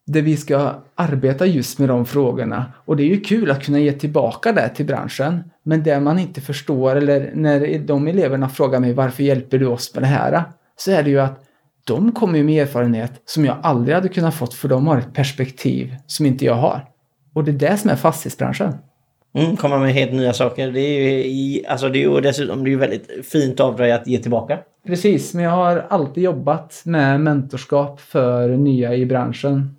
Där 0.08 0.22
vi 0.22 0.38
ska 0.38 0.74
arbeta 0.96 1.46
just 1.46 1.80
med 1.80 1.90
de 1.90 2.06
frågorna. 2.06 2.66
Och 2.86 2.98
det 2.98 3.04
är 3.04 3.08
ju 3.08 3.22
kul 3.22 3.52
att 3.52 3.64
kunna 3.64 3.80
ge 3.80 3.92
tillbaka 3.92 4.52
det 4.52 4.70
till 4.70 4.86
branschen. 4.86 5.44
Men 5.64 5.84
det 5.84 6.00
man 6.00 6.20
inte 6.20 6.42
förstår, 6.42 6.96
eller 6.96 7.32
när 7.36 7.80
de 7.80 8.08
eleverna 8.08 8.50
frågar 8.50 8.80
mig 8.80 8.94
varför 8.94 9.24
hjälper 9.24 9.58
du 9.58 9.66
oss 9.66 9.94
med 9.94 10.04
det 10.04 10.08
här? 10.08 10.44
Så 10.78 10.92
är 10.92 11.04
det 11.04 11.10
ju 11.10 11.20
att 11.20 11.44
de 11.84 12.12
kommer 12.12 12.44
med 12.44 12.62
erfarenhet 12.62 13.22
som 13.26 13.46
jag 13.46 13.58
aldrig 13.64 13.96
hade 13.96 14.10
kunnat 14.10 14.36
fått 14.36 14.54
för 14.54 14.68
de 14.68 14.88
har 14.88 14.98
ett 14.98 15.14
perspektiv 15.14 15.96
som 16.08 16.26
inte 16.26 16.46
jag 16.46 16.56
har. 16.56 16.86
Och 17.34 17.44
det 17.44 17.52
är 17.52 17.70
det 17.70 17.78
som 17.78 17.90
är 17.90 17.96
fastighetsbranschen. 17.96 18.74
Mm, 19.36 19.58
komma 19.58 19.80
med 19.80 19.94
helt 19.94 20.14
nya 20.14 20.34
saker. 20.34 20.72
Det 20.72 20.80
är 20.80 21.00
ju 21.00 21.10
i, 21.10 21.66
alltså 21.68 21.90
det 21.90 22.04
är 22.04 22.10
ju 22.10 22.22
dessutom 22.22 22.64
det 22.64 22.74
är 22.74 22.78
väldigt 22.78 23.26
fint 23.32 23.60
av 23.60 23.76
dig 23.76 23.92
att 23.92 24.08
ge 24.08 24.18
tillbaka. 24.18 24.60
Precis, 24.88 25.34
men 25.34 25.44
jag 25.44 25.52
har 25.52 25.86
alltid 25.90 26.24
jobbat 26.24 26.82
med 26.86 27.22
mentorskap 27.22 28.02
för 28.02 28.50
nya 28.50 28.96
i 28.96 29.06
branschen. 29.06 29.76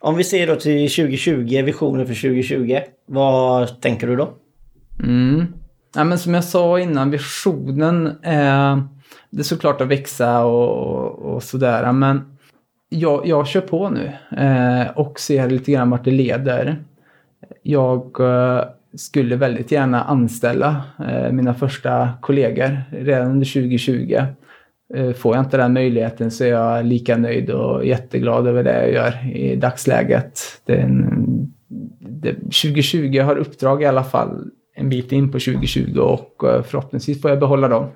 Om 0.00 0.16
vi 0.16 0.24
ser 0.24 0.46
då 0.46 0.54
till 0.54 0.90
2020, 0.90 1.62
visioner 1.62 2.04
för 2.04 2.14
2020. 2.14 2.78
Vad 3.06 3.80
tänker 3.80 4.06
du 4.06 4.16
då? 4.16 4.28
Mm. 5.02 5.46
Ja, 5.94 6.04
men 6.04 6.18
som 6.18 6.34
jag 6.34 6.44
sa 6.44 6.80
innan, 6.80 7.10
visionen 7.10 8.18
är, 8.22 8.82
det 9.30 9.40
är 9.40 9.44
såklart 9.44 9.80
att 9.80 9.88
växa 9.88 10.44
och, 10.44 11.34
och 11.34 11.42
sådär. 11.42 11.92
Men 11.92 12.36
jag, 12.88 13.26
jag 13.26 13.46
kör 13.46 13.60
på 13.60 13.90
nu 13.90 14.12
eh, 14.38 14.90
och 14.96 15.20
ser 15.20 15.50
lite 15.50 15.72
grann 15.72 15.90
vart 15.90 16.04
det 16.04 16.10
leder. 16.10 16.84
Jag 17.62 18.20
eh, 18.20 18.64
skulle 18.94 19.36
väldigt 19.36 19.72
gärna 19.72 20.02
anställa 20.02 20.82
eh, 21.08 21.32
mina 21.32 21.54
första 21.54 22.08
kollegor 22.20 22.82
redan 22.90 23.30
under 23.30 23.46
2020. 23.46 24.16
Eh, 24.94 25.12
får 25.12 25.36
jag 25.36 25.44
inte 25.44 25.56
den 25.56 25.72
möjligheten 25.72 26.30
så 26.30 26.44
är 26.44 26.48
jag 26.48 26.84
lika 26.84 27.16
nöjd 27.16 27.50
och 27.50 27.86
jätteglad 27.86 28.46
över 28.46 28.64
det 28.64 28.82
jag 28.82 28.92
gör 28.92 29.36
i 29.36 29.56
dagsläget. 29.56 30.40
En, 30.66 31.54
det, 32.00 32.34
2020 32.34 33.20
har 33.20 33.36
uppdrag 33.36 33.82
i 33.82 33.86
alla 33.86 34.04
fall 34.04 34.50
en 34.76 34.88
bit 34.88 35.12
in 35.12 35.32
på 35.32 35.38
2020 35.38 35.98
och 35.98 36.34
förhoppningsvis 36.64 37.22
får 37.22 37.30
jag 37.30 37.40
behålla 37.40 37.68
dem. 37.68 37.86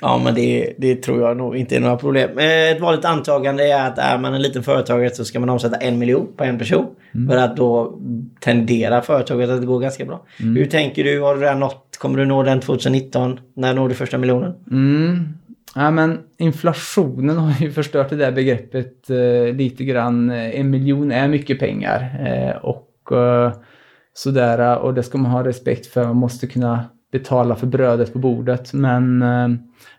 Ja, 0.00 0.20
men 0.24 0.34
det, 0.34 0.74
det 0.78 0.96
tror 0.96 1.20
jag 1.20 1.36
nog 1.36 1.56
inte 1.56 1.76
är 1.76 1.80
några 1.80 1.96
problem. 1.96 2.38
Eh, 2.38 2.70
ett 2.70 2.80
vanligt 2.80 3.04
antagande 3.04 3.72
är 3.72 3.86
att 3.86 3.98
är 3.98 4.18
man 4.18 4.34
en 4.34 4.42
liten 4.42 4.62
företagare 4.62 5.10
så 5.10 5.24
ska 5.24 5.40
man 5.40 5.48
omsätta 5.48 5.76
en 5.76 5.98
miljon 5.98 6.26
på 6.36 6.44
en 6.44 6.58
person. 6.58 6.86
Mm. 7.14 7.28
För 7.28 7.36
att 7.36 7.56
då 7.56 7.98
tenderar 8.40 9.00
företaget 9.00 9.50
att 9.50 9.60
det 9.60 9.66
går 9.66 9.80
ganska 9.80 10.04
bra. 10.04 10.24
Mm. 10.40 10.56
Hur 10.56 10.66
tänker 10.66 11.04
du? 11.04 11.20
Har 11.20 11.34
du 11.34 11.40
redan 11.40 11.60
nått? 11.60 11.96
Kommer 11.98 12.18
du 12.18 12.24
nå 12.24 12.42
den 12.42 12.60
2019? 12.60 13.40
När 13.54 13.74
når 13.74 13.88
du 13.88 13.94
första 13.94 14.18
miljonen? 14.18 14.54
Mm. 14.70 15.28
Ja, 15.74 15.90
men 15.90 16.18
inflationen 16.38 17.38
har 17.38 17.60
ju 17.60 17.72
förstört 17.72 18.10
det 18.10 18.16
där 18.16 18.32
begreppet 18.32 19.10
eh, 19.10 19.54
lite 19.54 19.84
grann. 19.84 20.30
En 20.30 20.70
miljon 20.70 21.12
är 21.12 21.28
mycket 21.28 21.58
pengar. 21.58 22.26
Eh, 22.26 22.56
och 22.56 23.12
eh, 23.12 23.52
sådär, 24.14 24.78
och 24.78 24.94
det 24.94 25.02
ska 25.02 25.18
man 25.18 25.30
ha 25.30 25.44
respekt 25.44 25.86
för. 25.86 26.04
Man 26.04 26.16
måste 26.16 26.46
kunna 26.46 26.84
betala 27.12 27.56
för 27.56 27.66
brödet 27.66 28.12
på 28.12 28.18
bordet. 28.18 28.72
Men, 28.72 29.22
eh, 29.22 29.48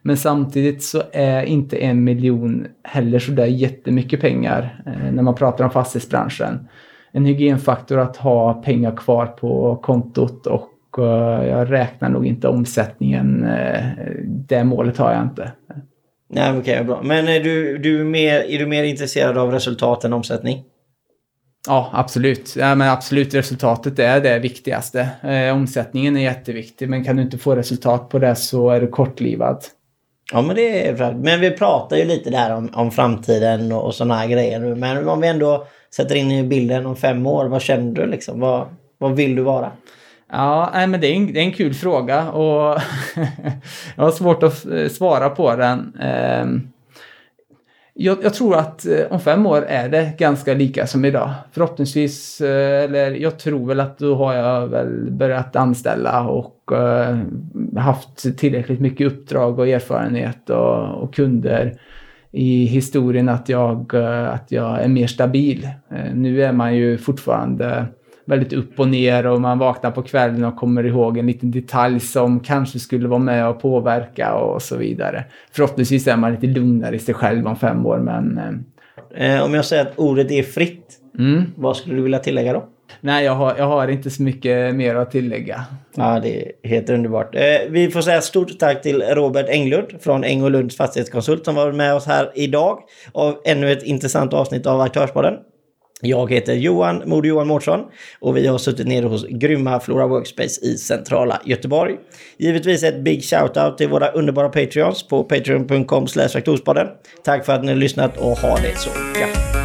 men 0.02 0.18
samtidigt 0.18 0.84
så 0.84 1.04
är 1.12 1.44
inte 1.44 1.78
en 1.78 2.04
miljon 2.04 2.68
heller 2.84 3.20
sådär 3.20 3.46
jättemycket 3.46 4.22
pengar 4.22 4.84
eh, 4.86 5.12
när 5.12 5.24
man 5.24 5.36
pratar 5.36 5.64
om 5.64 5.72
fastighetsbranschen. 5.72 6.68
En 7.12 7.26
hygienfaktor 7.26 8.00
att 8.00 8.18
ha 8.18 8.54
pengar 8.54 8.96
kvar 8.96 9.26
på 9.26 9.76
kontot 9.76 10.48
och 10.48 10.70
eh, 10.98 11.48
jag 11.48 11.72
räknar 11.72 12.10
nog 12.10 12.26
inte 12.26 12.48
omsättningen. 12.48 13.48
Det 14.26 14.64
målet 14.64 14.98
har 14.98 15.14
jag 15.14 15.24
inte. 15.24 15.52
Nej, 16.30 16.50
okej, 16.50 16.60
okay, 16.60 16.84
bra. 16.84 17.02
Men 17.04 17.28
är 17.28 17.40
du, 17.40 17.78
du 17.78 18.02
är, 18.02 18.06
mer, 18.06 18.40
är 18.40 18.60
du 18.60 18.66
mer 18.66 18.84
intresserad 18.84 19.38
av 19.38 19.52
resultat 19.52 20.04
än 20.04 20.14
omsättning? 20.14 20.64
Ja, 21.68 21.90
absolut. 21.94 22.56
Ja, 22.56 22.76
men 22.76 22.90
absolut, 22.90 23.34
resultatet 23.34 24.00
är 24.00 24.22
det 24.22 24.40
viktigaste. 24.40 25.10
Eh, 25.24 25.56
omsättningen 25.56 26.18
är 26.18 26.22
jätteviktig, 26.22 26.90
men 26.90 27.04
kan 27.04 27.16
du 27.16 27.22
inte 27.22 27.38
få 27.38 27.56
resultat 27.56 28.10
på 28.10 28.20
det 28.20 28.36
så 28.36 28.70
är 28.70 28.82
du 28.82 28.88
kortlivad. 28.88 29.64
Ja, 30.32 30.42
men 30.42 30.56
det 30.56 30.88
är. 30.88 31.14
Men 31.14 31.40
vi 31.40 31.52
pratar 31.52 31.98
ju 31.98 32.06
lite 32.06 32.30
där 32.30 32.56
om, 32.56 32.70
om 32.74 32.92
framtiden 32.92 33.72
och, 33.72 33.86
och 33.86 33.96
sådana 33.96 34.16
här 34.16 34.28
grejer. 34.28 34.76
Men 34.76 35.10
om 35.10 35.22
vi 35.22 35.28
ändå 35.28 35.68
sätter 35.96 36.16
in 36.16 36.32
i 36.32 36.44
bilden 36.44 36.86
om 36.86 36.96
fem 36.96 37.28
år, 37.28 37.46
vad 37.46 37.62
känner 37.62 37.92
du 37.92 38.06
liksom? 38.06 38.40
Vad, 38.40 38.68
vad 38.98 39.16
vill 39.16 39.36
du 39.36 39.42
vara? 39.42 39.72
Ja, 40.32 40.70
nej, 40.74 40.88
men 40.88 41.02
det 41.02 41.08
är, 41.08 41.16
en, 41.16 41.34
det 41.34 41.40
är 41.40 41.44
en 41.44 41.54
kul 41.54 41.74
fråga 41.74 42.32
och 42.32 42.82
jag 43.96 44.04
har 44.04 44.12
svårt 44.12 44.44
att 44.44 44.66
eh, 44.66 44.88
svara 44.88 45.30
på 45.30 45.56
den. 45.56 45.98
Eh, 46.02 46.46
jag, 48.02 48.18
jag, 48.24 48.34
tror 48.34 48.56
att 48.56 48.86
eh, 48.86 49.06
om 49.10 49.20
fem 49.20 49.46
år 49.46 49.66
är 49.68 49.90
det 49.90 50.14
ganska 50.18 50.54
lika 50.54 50.88
som 50.88 51.06
idag. 51.06 51.34
Förhoppningsvis, 51.52 52.42
eh, 52.42 52.84
eller 52.84 53.12
jag 53.12 53.40
tror 53.40 53.68
väl 53.68 53.80
att 53.80 53.98
då 53.98 54.16
har 54.16 54.34
jag 54.34 54.68
väl 54.68 55.12
börjat 55.12 55.56
anställa 55.56 56.28
och 56.28 56.72
eh, 56.72 57.18
haft 57.78 58.38
tillräckligt 58.38 58.80
mycket 58.80 59.08
uppdrag 59.08 59.60
och 59.60 59.68
erfarenhet 59.68 60.50
och, 60.50 61.04
och 61.04 61.14
kunder 61.14 61.80
i 62.32 62.66
historien 62.66 63.30
att 63.30 63.50
jag, 63.50 63.96
att 64.34 64.52
jag 64.52 64.82
är 64.82 64.88
mer 64.88 65.08
stabil. 65.08 65.68
Nu 66.14 66.44
är 66.44 66.52
man 66.52 66.76
ju 66.76 66.98
fortfarande 66.98 67.86
väldigt 68.30 68.54
upp 68.54 68.80
och 68.80 68.88
ner 68.88 69.28
och 69.28 69.42
man 69.42 69.60
vaknar 69.60 69.92
på 69.92 70.02
kvällen 70.02 70.44
och 70.44 70.56
kommer 70.56 70.86
ihåg 70.86 71.18
en 71.18 71.28
liten 71.28 71.52
detalj 71.52 72.00
som 72.00 72.40
kanske 72.40 72.80
skulle 72.80 73.08
vara 73.08 73.20
med 73.20 73.48
och 73.48 73.62
påverka 73.62 74.34
och 74.34 74.62
så 74.62 74.78
vidare. 74.78 75.24
Förhoppningsvis 75.52 76.08
är 76.08 76.18
man 76.18 76.32
lite 76.32 76.48
lugnare 76.48 76.96
i 76.96 77.00
sig 77.00 77.14
själv 77.14 77.48
om 77.48 77.56
fem 77.56 77.86
år 77.86 77.98
men... 77.98 78.38
Eh, 78.38 79.36
eh 79.36 79.44
om 79.44 79.54
jag 79.54 79.66
säger 79.66 79.86
att 79.86 80.00
ordet 80.00 80.32
är 80.32 80.44
fritt, 80.44 80.98
mm. 81.20 81.44
vad 81.56 81.78
skulle 81.78 81.96
du 81.96 82.02
vilja 82.02 82.20
tillägga 82.20 82.54
då? 82.54 82.66
Nej, 83.02 83.26
jag 83.26 83.36
har, 83.36 83.56
jag 83.58 83.66
har 83.66 83.88
inte 83.88 84.10
så 84.10 84.24
mycket 84.24 84.76
mer 84.76 84.96
att 84.96 85.12
tillägga. 85.12 85.66
Ja, 85.96 86.20
det 86.20 86.42
är 86.42 86.70
helt 86.70 86.90
underbart. 86.90 87.36
Eh, 87.36 87.42
vi 87.70 87.90
får 87.90 88.02
säga 88.02 88.22
stort 88.22 88.60
tack 88.60 88.82
till 88.82 89.02
Robert 89.02 89.50
Englund 89.50 89.88
från 90.00 90.24
Eng 90.24 90.50
Lunds 90.50 90.78
fastighetskonsult 90.78 91.46
som 91.46 91.56
var 91.56 91.72
med 91.72 91.94
oss 91.96 92.06
här 92.06 92.32
idag 92.36 92.80
av 93.12 93.38
ännu 93.46 93.72
ett 93.72 93.84
intressant 93.84 94.34
avsnitt 94.34 94.66
av 94.66 94.82
Aktörspodden. 94.82 95.34
Jag 96.02 96.32
heter 96.32 96.54
Johan, 96.54 97.04
Mode 97.06 97.28
Johan 97.28 97.48
Mårtsson 97.48 97.80
och 98.20 98.38
vi 98.38 98.48
har 98.48 98.58
suttit 98.58 98.88
nere 98.88 99.06
hos 99.06 99.26
grymma 99.30 99.80
Flora 99.80 100.08
Workspace 100.08 100.62
i 100.62 100.78
centrala 100.78 101.42
Göteborg. 101.46 101.96
Givetvis 102.38 102.84
ett 102.84 103.04
big 103.04 103.22
shout-out 103.22 103.78
till 103.78 103.90
våra 103.90 104.12
underbara 104.12 104.50
Patreons 104.50 105.08
på 105.08 105.24
patreon.com 105.24 106.08
faktorspodden. 106.08 106.88
Tack 107.24 107.46
för 107.46 107.54
att 107.54 107.64
ni 107.64 107.68
har 107.68 107.76
lyssnat 107.76 108.18
och 108.18 108.38
ha 108.38 108.58
det 108.58 108.78
så 108.78 108.90
gött! 109.20 109.59